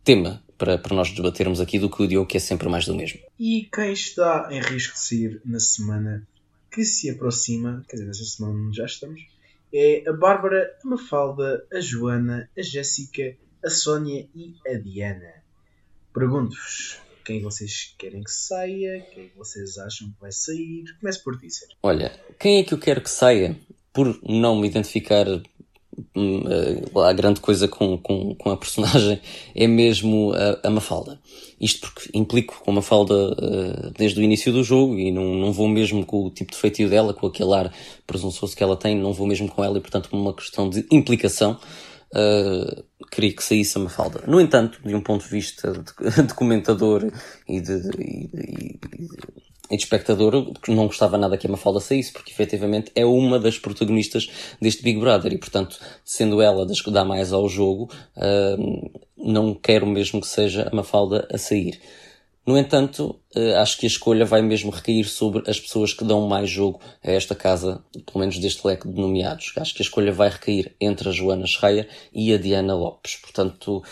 tema 0.10 0.44
para, 0.58 0.76
para 0.76 0.96
nós 0.96 1.12
debatermos 1.12 1.62
aqui 1.62 1.78
do 1.78 1.88
que 1.88 2.02
o 2.02 2.08
Diogo, 2.08 2.28
que 2.28 2.38
é 2.38 2.40
sempre 2.40 2.68
mais 2.68 2.84
do 2.84 2.96
mesmo. 2.96 3.20
E 3.40 3.70
quem 3.72 3.94
está 3.94 4.50
em 4.50 4.60
risco 4.60 4.96
de 4.96 5.02
sair 5.02 5.42
na 5.46 5.60
semana 5.60 6.28
que 6.72 6.84
se 6.84 7.12
aproxima, 7.12 7.86
quer 7.88 7.98
dizer, 7.98 8.08
nesta 8.08 8.26
semana 8.26 8.74
já 8.74 8.86
estamos, 8.86 9.22
é 9.72 10.04
a 10.10 10.14
Bárbara, 10.14 10.76
a 10.84 10.88
Mafalda, 10.88 11.64
a 11.72 11.80
Joana, 11.80 12.50
a 12.58 12.62
Jéssica, 12.64 13.38
a 13.64 13.70
Sónia 13.70 14.28
e 14.34 14.56
a 14.68 14.80
Diana. 14.80 15.32
Pergunto-vos, 16.12 16.98
Quem 17.24 17.40
vocês 17.44 17.94
querem 17.96 18.24
que 18.24 18.32
saia? 18.32 19.06
Quem 19.14 19.32
vocês 19.38 19.78
acham 19.78 20.10
que 20.10 20.20
vai 20.20 20.32
sair? 20.32 20.86
Comece 21.00 21.24
por 21.24 21.40
Sérgio. 21.40 21.78
Olha, 21.84 22.20
quem 22.40 22.58
é 22.58 22.64
que 22.64 22.74
eu 22.74 22.80
quero 22.80 23.02
que 23.02 23.12
saia? 23.12 23.56
Por 23.94 24.20
não 24.24 24.60
me 24.60 24.68
identificar 24.68 25.28
a 27.06 27.14
grande 27.14 27.40
coisa 27.40 27.68
com, 27.68 27.98
com, 27.98 28.36
com, 28.36 28.50
a 28.50 28.58
personagem 28.58 29.20
é 29.56 29.68
mesmo 29.68 30.34
a, 30.34 30.68
a 30.68 30.70
Mafalda. 30.70 31.20
Isto 31.60 31.92
porque 31.92 32.10
implico 32.14 32.62
com 32.64 32.72
a 32.72 32.74
Mafalda 32.76 33.14
uh, 33.14 33.92
desde 33.98 34.20
o 34.20 34.24
início 34.24 34.52
do 34.52 34.64
jogo 34.64 34.98
e 34.98 35.12
não, 35.12 35.36
não 35.36 35.52
vou 35.52 35.68
mesmo 35.68 36.06
com 36.06 36.26
o 36.26 36.30
tipo 36.30 36.52
de 36.52 36.58
feitio 36.58 36.90
dela, 36.90 37.14
com 37.14 37.28
aquele 37.28 37.54
ar 37.54 37.74
presunçoso 38.08 38.56
que 38.56 38.64
ela 38.64 38.76
tem, 38.76 38.98
não 38.98 39.14
vou 39.14 39.28
mesmo 39.28 39.48
com 39.48 39.64
ela 39.64 39.78
e 39.78 39.82
portanto 39.82 40.10
uma 40.12 40.34
questão 40.34 40.70
de 40.70 40.86
implicação 40.92 41.58
uh, 42.14 42.84
queria 43.12 43.34
que 43.34 43.44
saísse 43.44 43.78
a 43.78 43.82
Mafalda. 43.82 44.24
No 44.28 44.40
entanto, 44.40 44.80
de 44.84 44.96
um 44.96 45.02
ponto 45.02 45.24
de 45.24 45.30
vista 45.30 45.72
de, 45.72 46.24
de 46.28 46.34
comentador 46.34 47.12
e 47.48 47.62
de, 47.62 47.82
de, 47.82 48.30
de, 48.34 48.80
de 49.70 49.76
espectador, 49.76 50.52
não 50.68 50.88
gostava 50.88 51.18
nada 51.18 51.38
que 51.38 51.48
a 51.48 51.50
Mafalda 51.50 51.80
saísse, 51.80 52.12
porque 52.12 52.32
efetivamente 52.32 52.92
é 52.96 53.06
uma 53.06 53.40
das 53.40 53.58
protagonistas 53.58 54.30
deste 54.62 54.84
Big 54.84 55.00
Brother 55.00 55.34
e, 55.34 55.38
portanto, 55.38 55.80
sendo 56.04 56.42
ela 56.42 56.66
das 56.66 56.82
que 56.82 56.92
dá 56.92 57.06
mais 57.06 57.32
ao 57.32 57.48
jogo, 57.48 57.90
uh, 58.18 59.02
não 59.18 59.54
quero 59.54 59.86
mesmo 59.86 60.22
que 60.22 60.28
seja 60.28 60.70
a 60.72 60.76
Mafalda 60.76 61.28
a 61.32 61.38
sair. 61.38 61.80
No 62.50 62.58
entanto, 62.58 63.22
eh, 63.36 63.54
acho 63.58 63.78
que 63.78 63.86
a 63.86 63.88
escolha 63.88 64.26
vai 64.26 64.42
mesmo 64.42 64.72
recair 64.72 65.08
sobre 65.08 65.48
as 65.48 65.60
pessoas 65.60 65.94
que 65.94 66.04
dão 66.04 66.28
mais 66.28 66.50
jogo 66.50 66.80
a 67.04 67.12
esta 67.12 67.36
casa, 67.36 67.86
pelo 68.08 68.22
menos 68.22 68.40
deste 68.40 68.66
leque 68.66 68.88
de 68.88 69.00
nomeados. 69.00 69.54
Acho 69.56 69.72
que 69.72 69.84
a 69.84 69.86
escolha 69.86 70.12
vai 70.12 70.30
recair 70.30 70.76
entre 70.82 71.10
a 71.10 71.12
Joana 71.12 71.46
Schreier 71.46 71.88
e 72.12 72.34
a 72.34 72.40
Diana 72.40 72.74
Lopes. 72.74 73.18
Portanto, 73.18 73.84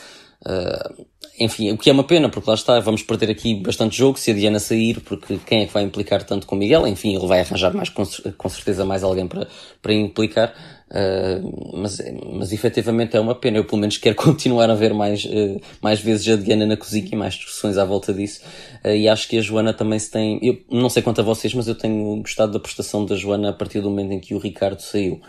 uh, 0.41 1.05
enfim, 1.39 1.71
o 1.71 1.77
que 1.77 1.89
é 1.89 1.93
uma 1.93 2.03
pena, 2.03 2.29
porque 2.29 2.49
lá 2.49 2.55
está, 2.55 2.79
vamos 2.79 3.03
perder 3.03 3.29
aqui 3.29 3.55
bastante 3.55 3.97
jogo 3.97 4.17
se 4.17 4.31
a 4.31 4.33
Diana 4.33 4.59
sair, 4.59 4.99
porque 5.01 5.39
quem 5.45 5.61
é 5.61 5.65
que 5.65 5.73
vai 5.73 5.83
implicar 5.83 6.23
tanto 6.23 6.47
com 6.47 6.55
o 6.55 6.57
Miguel? 6.57 6.87
Enfim, 6.87 7.15
ele 7.15 7.27
vai 7.27 7.41
arranjar 7.41 7.73
mais, 7.73 7.89
com 7.89 8.49
certeza, 8.49 8.85
mais 8.85 9.03
alguém 9.03 9.27
para, 9.27 9.47
para 9.81 9.93
implicar. 9.93 10.53
Uh, 10.89 11.77
mas, 11.77 12.01
mas 12.33 12.53
efetivamente 12.53 13.17
é 13.17 13.19
uma 13.19 13.35
pena. 13.35 13.57
Eu 13.57 13.65
pelo 13.65 13.81
menos 13.81 13.97
quero 13.97 14.15
continuar 14.17 14.69
a 14.69 14.75
ver 14.75 14.93
mais, 14.93 15.25
uh, 15.25 15.61
mais 15.81 15.99
vezes 15.99 16.27
a 16.27 16.35
Diana 16.41 16.65
na 16.65 16.77
cozinha 16.77 17.09
e 17.11 17.15
mais 17.15 17.33
discussões 17.33 17.77
à 17.77 17.85
volta 17.85 18.13
disso. 18.13 18.41
Uh, 18.83 18.89
e 18.89 19.07
acho 19.07 19.27
que 19.27 19.37
a 19.37 19.41
Joana 19.41 19.73
também 19.73 19.99
se 19.99 20.09
tem. 20.09 20.39
Eu 20.41 20.59
não 20.71 20.89
sei 20.89 21.03
quanto 21.03 21.21
a 21.21 21.23
vocês, 21.23 21.53
mas 21.53 21.67
eu 21.67 21.75
tenho 21.75 22.17
gostado 22.17 22.53
da 22.53 22.59
prestação 22.59 23.05
da 23.05 23.15
Joana 23.15 23.49
a 23.49 23.53
partir 23.53 23.81
do 23.81 23.89
momento 23.89 24.13
em 24.13 24.19
que 24.19 24.33
o 24.33 24.37
Ricardo 24.37 24.79
saiu. 24.79 25.21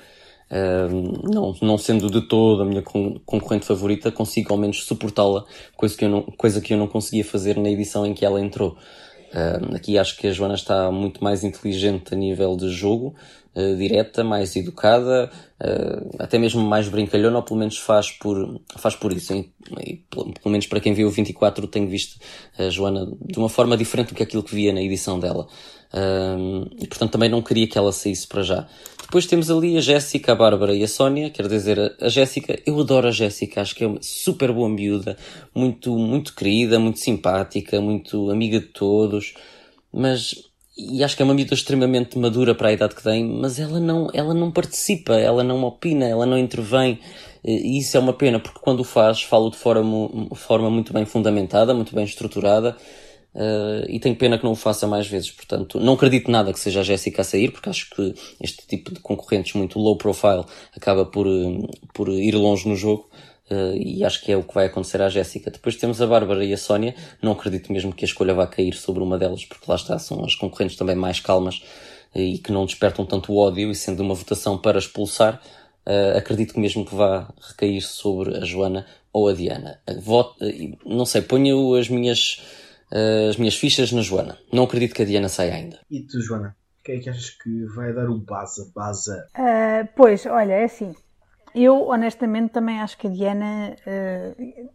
Não, 0.50 1.54
não 1.60 1.76
sendo 1.76 2.10
de 2.10 2.22
todo 2.22 2.62
a 2.62 2.64
minha 2.64 2.82
concorrente 2.82 3.66
favorita, 3.66 4.10
consigo 4.10 4.52
ao 4.52 4.58
menos 4.58 4.84
suportá-la, 4.84 5.44
coisa 5.76 5.96
que 5.96 6.04
eu 6.04 6.08
não, 6.08 6.22
coisa 6.22 6.60
que 6.60 6.72
eu 6.72 6.78
não 6.78 6.86
conseguia 6.86 7.24
fazer 7.24 7.56
na 7.58 7.68
edição 7.68 8.06
em 8.06 8.14
que 8.14 8.24
ela 8.24 8.40
entrou. 8.40 8.76
Uh, 9.28 9.76
aqui 9.76 9.98
acho 9.98 10.16
que 10.16 10.26
a 10.26 10.32
Joana 10.32 10.54
está 10.54 10.90
muito 10.90 11.22
mais 11.22 11.44
inteligente 11.44 12.14
a 12.14 12.16
nível 12.16 12.56
de 12.56 12.70
jogo, 12.70 13.14
uh, 13.54 13.76
direta, 13.76 14.24
mais 14.24 14.56
educada, 14.56 15.30
uh, 15.60 16.16
até 16.18 16.38
mesmo 16.38 16.62
mais 16.62 16.88
brincalhona, 16.88 17.36
ou 17.36 17.42
pelo 17.42 17.60
menos 17.60 17.76
faz 17.76 18.10
por, 18.10 18.58
faz 18.76 18.94
por 18.96 19.12
isso. 19.12 19.34
E, 19.34 19.96
pelo, 20.10 20.32
pelo, 20.32 20.50
menos 20.50 20.66
para 20.66 20.80
quem 20.80 20.94
viu 20.94 21.08
o 21.08 21.10
24 21.10 21.66
tenho 21.66 21.88
visto 21.88 22.18
a 22.58 22.70
Joana 22.70 23.06
de 23.20 23.38
uma 23.38 23.50
forma 23.50 23.76
diferente 23.76 24.08
do 24.08 24.14
que 24.14 24.22
aquilo 24.22 24.42
que 24.42 24.54
via 24.54 24.72
na 24.72 24.80
edição 24.80 25.20
dela. 25.20 25.46
e 26.80 26.86
portanto 26.86 27.12
também 27.12 27.28
não 27.28 27.42
queria 27.42 27.68
que 27.68 27.76
ela 27.76 27.92
saísse 27.92 28.26
para 28.26 28.42
já. 28.42 28.66
Depois 29.08 29.24
temos 29.24 29.50
ali 29.50 29.78
a 29.78 29.80
Jéssica, 29.80 30.32
a 30.32 30.34
Bárbara 30.34 30.74
e 30.74 30.84
a 30.84 30.86
Sónia. 30.86 31.30
Quero 31.30 31.48
dizer, 31.48 31.96
a 31.98 32.10
Jéssica, 32.10 32.60
eu 32.66 32.78
adoro 32.78 33.08
a 33.08 33.10
Jéssica, 33.10 33.62
acho 33.62 33.74
que 33.74 33.82
é 33.82 33.86
uma 33.86 34.02
super 34.02 34.52
boa 34.52 34.68
miúda, 34.68 35.16
muito, 35.54 35.96
muito 35.96 36.34
querida, 36.34 36.78
muito 36.78 36.98
simpática, 36.98 37.80
muito 37.80 38.30
amiga 38.30 38.60
de 38.60 38.66
todos, 38.66 39.32
mas, 39.90 40.34
e 40.76 41.02
acho 41.02 41.16
que 41.16 41.22
é 41.22 41.24
uma 41.24 41.32
miúda 41.32 41.54
extremamente 41.54 42.18
madura 42.18 42.54
para 42.54 42.68
a 42.68 42.72
idade 42.74 42.94
que 42.94 43.02
tem, 43.02 43.24
mas 43.24 43.58
ela 43.58 43.80
não, 43.80 44.08
ela 44.12 44.34
não 44.34 44.50
participa, 44.50 45.14
ela 45.14 45.42
não 45.42 45.64
opina, 45.64 46.04
ela 46.04 46.26
não 46.26 46.36
intervém. 46.36 47.00
E 47.42 47.78
isso 47.78 47.96
é 47.96 48.00
uma 48.00 48.12
pena, 48.12 48.38
porque 48.38 48.60
quando 48.60 48.80
o 48.80 48.84
faz, 48.84 49.22
falo 49.22 49.48
de 49.48 49.56
forma, 49.56 50.28
forma 50.34 50.70
muito 50.70 50.92
bem 50.92 51.06
fundamentada, 51.06 51.72
muito 51.72 51.94
bem 51.94 52.04
estruturada, 52.04 52.76
Uh, 53.34 53.84
e 53.88 54.00
tenho 54.00 54.16
pena 54.16 54.38
que 54.38 54.44
não 54.44 54.52
o 54.52 54.56
faça 54.56 54.86
mais 54.86 55.06
vezes. 55.06 55.30
Portanto, 55.30 55.78
não 55.78 55.94
acredito 55.94 56.30
nada 56.30 56.52
que 56.52 56.58
seja 56.58 56.80
a 56.80 56.82
Jéssica 56.82 57.22
a 57.22 57.24
sair, 57.24 57.52
porque 57.52 57.68
acho 57.68 57.90
que 57.90 58.14
este 58.40 58.66
tipo 58.66 58.92
de 58.92 59.00
concorrentes 59.00 59.54
muito 59.54 59.78
low 59.78 59.96
profile 59.96 60.44
acaba 60.74 61.04
por, 61.04 61.26
uh, 61.26 61.68
por 61.92 62.08
ir 62.08 62.34
longe 62.34 62.68
no 62.68 62.74
jogo. 62.74 63.08
Uh, 63.50 63.74
e 63.76 64.04
acho 64.04 64.22
que 64.22 64.32
é 64.32 64.36
o 64.36 64.42
que 64.42 64.52
vai 64.52 64.66
acontecer 64.66 65.00
à 65.00 65.08
Jéssica. 65.08 65.50
Depois 65.50 65.76
temos 65.76 66.02
a 66.02 66.06
Bárbara 66.06 66.44
e 66.44 66.52
a 66.52 66.58
Sónia. 66.58 66.94
Não 67.22 67.32
acredito 67.32 67.72
mesmo 67.72 67.94
que 67.94 68.04
a 68.04 68.08
escolha 68.08 68.34
vá 68.34 68.46
cair 68.46 68.74
sobre 68.74 69.02
uma 69.02 69.16
delas, 69.16 69.44
porque 69.44 69.64
lá 69.68 69.76
está, 69.76 69.98
são 69.98 70.24
as 70.24 70.34
concorrentes 70.34 70.76
também 70.76 70.96
mais 70.96 71.20
calmas 71.20 71.62
e 72.14 72.38
que 72.38 72.50
não 72.50 72.66
despertam 72.66 73.06
tanto 73.06 73.36
ódio, 73.36 73.70
e 73.70 73.74
sendo 73.74 74.00
uma 74.02 74.14
votação 74.14 74.56
para 74.56 74.78
expulsar, 74.78 75.40
acredito 76.16 76.54
que 76.54 76.60
mesmo 76.60 76.84
que 76.84 76.94
vá 76.94 77.32
recair 77.38 77.82
sobre 77.82 78.36
a 78.38 78.44
Joana 78.44 78.86
ou 79.12 79.28
a 79.28 79.34
Diana. 79.34 79.78
Voto, 80.00 80.36
não 80.86 81.04
sei, 81.04 81.20
ponho 81.20 81.74
as 81.74 81.88
minhas 81.88 82.40
as 82.90 83.36
minhas 83.36 83.56
fichas 83.56 83.92
na 83.92 84.00
Joana. 84.00 84.38
Não 84.52 84.64
acredito 84.64 84.94
que 84.94 85.02
a 85.02 85.04
Diana 85.04 85.28
saia 85.28 85.54
ainda. 85.54 85.78
E 85.90 86.02
tu, 86.02 86.20
Joana? 86.20 86.56
Quem 86.84 86.96
é 86.96 87.00
que 87.00 87.10
achas 87.10 87.30
que 87.30 87.64
vai 87.74 87.92
dar 87.92 88.08
o 88.08 88.18
Baza? 88.18 88.70
Baza? 88.74 89.26
Uh, 89.36 89.88
pois, 89.94 90.24
olha, 90.24 90.54
é 90.54 90.64
assim. 90.64 90.94
Eu, 91.54 91.88
honestamente, 91.88 92.50
também 92.50 92.80
acho 92.80 92.96
que 92.96 93.06
a 93.06 93.10
Diana, 93.10 93.76
uh, 93.86 94.70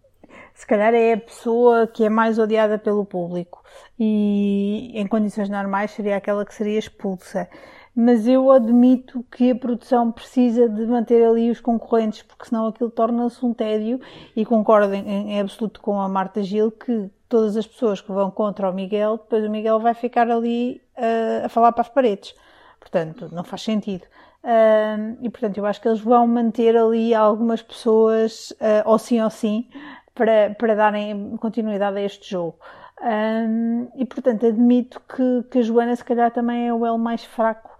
se 0.54 0.68
calhar, 0.68 0.94
é 0.94 1.14
a 1.14 1.18
pessoa 1.18 1.88
que 1.88 2.04
é 2.04 2.10
mais 2.10 2.38
odiada 2.38 2.78
pelo 2.78 3.06
público. 3.06 3.64
E, 4.00 4.92
em 4.94 5.08
condições 5.08 5.50
normais, 5.50 5.92
seria 5.92 6.18
aquela 6.18 6.46
que 6.46 6.54
seria 6.54 6.78
expulsa 6.78 7.50
mas 7.96 8.28
eu 8.28 8.50
admito 8.52 9.24
que 9.32 9.52
a 9.52 9.56
produção 9.56 10.12
precisa 10.12 10.68
de 10.68 10.86
manter 10.86 11.24
ali 11.24 11.52
os 11.52 11.62
concorrentes, 11.62 12.24
porque 12.24 12.46
senão 12.46 12.68
aquilo 12.68 12.90
torna-se 12.90 13.46
um 13.46 13.54
tédio 13.54 14.00
e 14.36 14.44
concordo 14.44 14.94
em, 14.96 15.08
em, 15.08 15.40
absoluto 15.40 15.80
com 15.80 16.02
a 16.02 16.10
Marta 16.10 16.42
Gil 16.42 16.72
que 16.72 17.10
todas 17.34 17.58
as 17.58 17.66
pessoas 17.66 18.00
que 18.00 18.12
vão 18.12 18.30
contra 18.30 18.70
o 18.70 18.74
Miguel, 18.74 19.18
depois 19.18 19.44
o 19.44 19.50
Miguel 19.50 19.80
vai 19.80 19.96
ficar 19.96 20.30
ali 20.30 20.80
uh, 20.96 21.48
a 21.48 21.50
falar 21.50 21.72
para 21.72 21.82
as 21.82 21.90
paredes. 21.90 22.36
Portanto, 22.80 23.28
não 23.32 23.44
faz 23.44 23.64
sentido. 23.64 24.04
Uh, 24.44 25.18
e 25.20 25.32
portanto, 25.32 25.58
eu 25.58 25.66
acho 25.66 25.82
que 25.82 25.88
eles 25.88 26.00
vão 26.00 26.28
manter 26.28 26.78
ali 26.78 27.12
algumas 27.16 27.64
pessoas, 27.64 28.52
uh, 28.52 28.84
ou 28.86 29.00
sim 29.00 29.20
ou 29.20 29.32
sim, 29.32 29.68
para, 30.14 30.54
para 30.60 30.76
darem 30.76 31.36
continuidade 31.38 31.98
a 31.98 32.02
este 32.02 32.30
jogo. 32.30 32.60
Um, 33.02 33.88
e 33.96 34.06
portanto, 34.06 34.46
admito 34.46 35.02
que, 35.02 35.44
que 35.50 35.58
a 35.58 35.62
Joana, 35.64 35.96
se 35.96 36.06
calhar, 36.06 36.30
também 36.30 36.68
é 36.68 36.74
o 36.74 36.86
elo 36.86 37.00
mais 37.00 37.24
fraco 37.24 37.72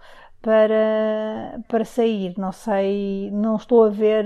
para, 0.44 1.64
para 1.70 1.86
sair. 1.86 2.36
Não 2.38 2.52
sei, 2.52 3.32
não 3.32 3.56
estou 3.56 3.86
a 3.86 3.90
ver 3.90 4.26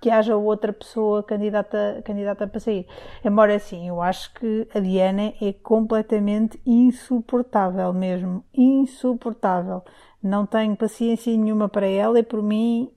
que 0.00 0.10
haja 0.10 0.36
outra 0.36 0.72
pessoa 0.74 1.22
candidata, 1.22 2.02
candidata 2.04 2.46
para 2.46 2.60
sair. 2.60 2.86
Embora 3.24 3.56
assim, 3.56 3.88
eu 3.88 4.02
acho 4.02 4.32
que 4.34 4.68
a 4.74 4.78
Diana 4.78 5.32
é 5.40 5.54
completamente 5.54 6.60
insuportável 6.66 7.92
mesmo. 7.94 8.44
Insuportável. 8.54 9.82
Não 10.22 10.44
tenho 10.44 10.76
paciência 10.76 11.34
nenhuma 11.34 11.68
para 11.68 11.86
ela 11.86 12.18
e 12.18 12.22
por 12.22 12.42
mim 12.42 12.92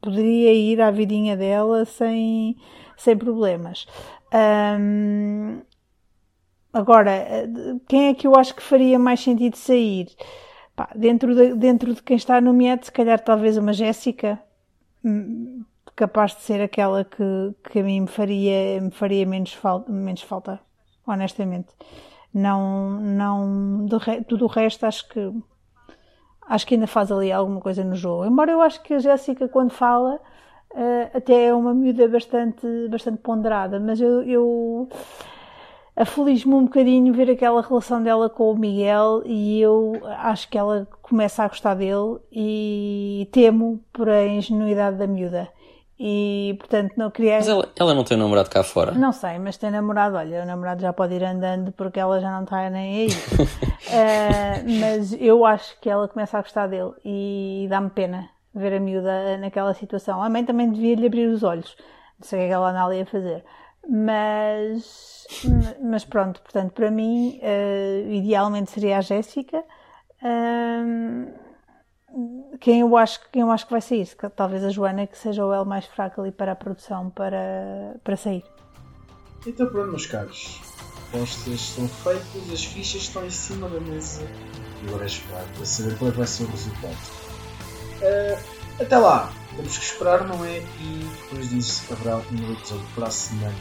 poderia 0.00 0.52
ir 0.52 0.80
à 0.80 0.90
vidinha 0.90 1.36
dela 1.36 1.84
sem, 1.84 2.56
sem 2.96 3.16
problemas. 3.16 3.86
Agora, 6.72 7.12
quem 7.88 8.08
é 8.08 8.14
que 8.14 8.26
eu 8.26 8.34
acho 8.34 8.56
que 8.56 8.62
faria 8.62 8.98
mais 8.98 9.20
sentido 9.20 9.56
sair? 9.56 10.08
Pá, 10.74 10.88
dentro, 10.94 11.34
de, 11.34 11.54
dentro 11.54 11.94
de 11.94 12.02
quem 12.02 12.16
está 12.16 12.40
nomeado, 12.40 12.84
se 12.86 12.92
calhar 12.92 13.20
talvez 13.20 13.56
uma 13.56 13.72
Jéssica, 13.72 14.42
hum, 15.04 15.64
capaz 15.94 16.34
de 16.34 16.42
ser 16.42 16.60
aquela 16.62 17.04
que, 17.04 17.54
que 17.70 17.80
a 17.80 17.82
mim 17.82 18.00
me 18.02 18.06
faria, 18.06 18.80
me 18.80 18.90
faria 18.90 19.26
menos, 19.26 19.52
falta, 19.52 19.92
menos 19.92 20.22
falta, 20.22 20.60
honestamente. 21.06 21.68
Não, 22.32 22.98
não, 23.00 23.86
re, 23.98 24.22
tudo 24.24 24.46
o 24.46 24.48
resto 24.48 24.86
acho 24.86 25.06
que 25.08 25.32
acho 26.48 26.66
que 26.66 26.74
ainda 26.74 26.86
faz 26.86 27.12
ali 27.12 27.30
alguma 27.30 27.60
coisa 27.60 27.84
no 27.84 27.94
jogo. 27.94 28.24
Embora 28.24 28.50
eu 28.52 28.60
acho 28.60 28.82
que 28.82 28.94
a 28.94 28.98
Jéssica 28.98 29.48
quando 29.48 29.70
fala 29.70 30.16
uh, 30.72 31.16
até 31.16 31.46
é 31.46 31.54
uma 31.54 31.74
miúda 31.74 32.08
bastante, 32.08 32.66
bastante 32.90 33.18
ponderada, 33.18 33.78
mas 33.78 34.00
eu, 34.00 34.22
eu 34.22 34.88
aflige-me 36.02 36.54
um 36.54 36.64
bocadinho 36.64 37.12
ver 37.12 37.30
aquela 37.30 37.62
relação 37.62 38.02
dela 38.02 38.28
com 38.28 38.50
o 38.52 38.58
Miguel 38.58 39.22
e 39.24 39.60
eu 39.60 40.00
acho 40.18 40.48
que 40.48 40.58
ela 40.58 40.86
começa 41.00 41.44
a 41.44 41.48
gostar 41.48 41.74
dele 41.74 42.18
e 42.30 43.28
temo 43.32 43.80
por 43.92 44.08
a 44.08 44.26
ingenuidade 44.26 44.96
da 44.96 45.06
miúda. 45.06 45.48
E 45.98 46.56
portanto 46.58 46.94
não 46.96 47.10
queria. 47.10 47.36
Mas 47.36 47.48
ela, 47.48 47.68
ela 47.78 47.94
não 47.94 48.02
tem 48.02 48.16
namorado 48.16 48.50
cá 48.50 48.64
fora? 48.64 48.90
Não 48.92 49.12
sei, 49.12 49.38
mas 49.38 49.56
tem 49.56 49.70
namorado. 49.70 50.16
Olha, 50.16 50.42
o 50.42 50.46
namorado 50.46 50.82
já 50.82 50.92
pode 50.92 51.14
ir 51.14 51.22
andando 51.22 51.70
porque 51.72 52.00
ela 52.00 52.20
já 52.20 52.30
não 52.32 52.42
está 52.42 52.68
nem 52.68 53.02
aí. 53.02 53.08
uh, 53.08 54.66
mas 54.80 55.12
eu 55.12 55.44
acho 55.46 55.78
que 55.80 55.88
ela 55.88 56.08
começa 56.08 56.36
a 56.36 56.42
gostar 56.42 56.66
dele 56.66 56.92
e 57.04 57.66
dá-me 57.70 57.90
pena 57.90 58.28
ver 58.52 58.74
a 58.74 58.80
miúda 58.80 59.38
naquela 59.38 59.72
situação. 59.74 60.20
A 60.20 60.28
mãe 60.28 60.44
também 60.44 60.70
devia 60.72 60.96
lhe 60.96 61.06
abrir 61.06 61.26
os 61.28 61.44
olhos. 61.44 61.76
Não 62.18 62.26
sei 62.26 62.38
o 62.38 62.42
que 62.42 62.44
é 62.46 62.48
que 62.48 62.54
ela 62.54 62.70
anda 62.70 62.84
ali 62.84 63.00
a 63.00 63.06
fazer. 63.06 63.44
Mas, 63.88 65.26
mas 65.80 66.04
pronto, 66.04 66.40
portanto, 66.40 66.72
para 66.72 66.90
mim, 66.90 67.40
uh, 67.42 68.12
idealmente 68.12 68.70
seria 68.70 68.98
a 68.98 69.00
Jéssica. 69.00 69.64
Uh, 70.22 71.32
quem 72.60 72.80
eu 72.80 72.96
acho 72.96 73.20
quem 73.30 73.42
eu 73.42 73.50
acho 73.50 73.66
que 73.66 73.72
vai 73.72 73.80
sair? 73.80 74.06
Talvez 74.36 74.62
a 74.62 74.68
Joana 74.68 75.06
que 75.06 75.16
seja 75.16 75.44
o 75.44 75.52
L 75.52 75.64
mais 75.64 75.86
fraco 75.86 76.20
ali 76.20 76.30
para 76.30 76.52
a 76.52 76.56
produção 76.56 77.10
para, 77.10 77.96
para 78.04 78.16
sair. 78.16 78.44
Então 79.46 79.66
pronto 79.66 79.90
meus 79.90 80.06
caros 80.06 80.60
apostas 81.12 81.54
estão 81.54 81.88
feitas 81.88 82.52
as 82.52 82.64
fichas 82.64 83.02
estão 83.02 83.24
em 83.26 83.30
cima 83.30 83.68
da 83.68 83.80
mesa 83.80 84.22
e 84.82 84.88
agora 84.88 85.04
é 85.04 85.06
esperar 85.06 85.44
para 85.54 85.64
saber 85.64 85.98
qual 85.98 86.10
é 86.10 86.14
vai 86.14 86.26
ser 86.26 86.44
o 86.44 86.46
resultado. 86.46 86.96
Uh, 88.00 88.82
até 88.82 88.98
lá 88.98 89.32
temos 89.56 89.78
que 89.78 89.84
esperar 89.84 90.26
não 90.26 90.44
é 90.44 90.58
e 90.58 91.10
depois 91.22 91.50
disso 91.50 91.84
haverá 91.92 92.16
um 92.16 92.52
episódio 92.52 92.86
para 92.94 93.06
a 93.06 93.10
semana 93.10 93.54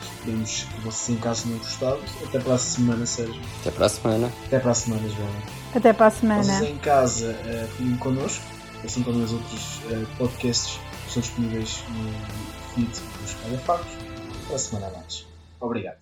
esperemos 0.00 0.62
que 0.62 0.80
vocês 0.80 1.18
em 1.18 1.20
casa 1.20 1.42
tenham 1.44 1.58
gostado 1.58 2.00
até 2.26 2.38
para 2.38 2.54
a 2.54 2.58
semana 2.58 3.06
Sérgio 3.06 3.42
até 3.60 3.70
para 3.70 3.86
a 3.86 3.88
semana 3.88 4.32
até 4.46 4.58
para 4.58 4.70
a 4.70 4.74
semana 4.74 5.08
Joana 5.08 5.62
até 5.74 5.92
para 5.92 6.06
a 6.06 6.10
semana. 6.10 6.42
Vocês 6.42 6.70
em 6.70 6.78
casa 6.78 7.30
uh, 7.32 7.68
fiquem 7.68 7.96
connosco, 7.96 8.44
assim 8.84 9.02
como 9.02 9.22
os 9.22 9.32
outros 9.32 9.78
uh, 9.84 10.06
podcasts 10.18 10.78
que 11.02 11.08
estão 11.08 11.22
disponíveis 11.22 11.82
no 11.88 12.74
feed 12.74 12.90
dos 13.22 13.34
Calhafacos. 13.42 13.92
Para 14.46 14.56
a 14.56 14.58
semana 14.58 14.86
a 14.88 14.90
mais. 14.90 15.26
Obrigado. 15.60 16.01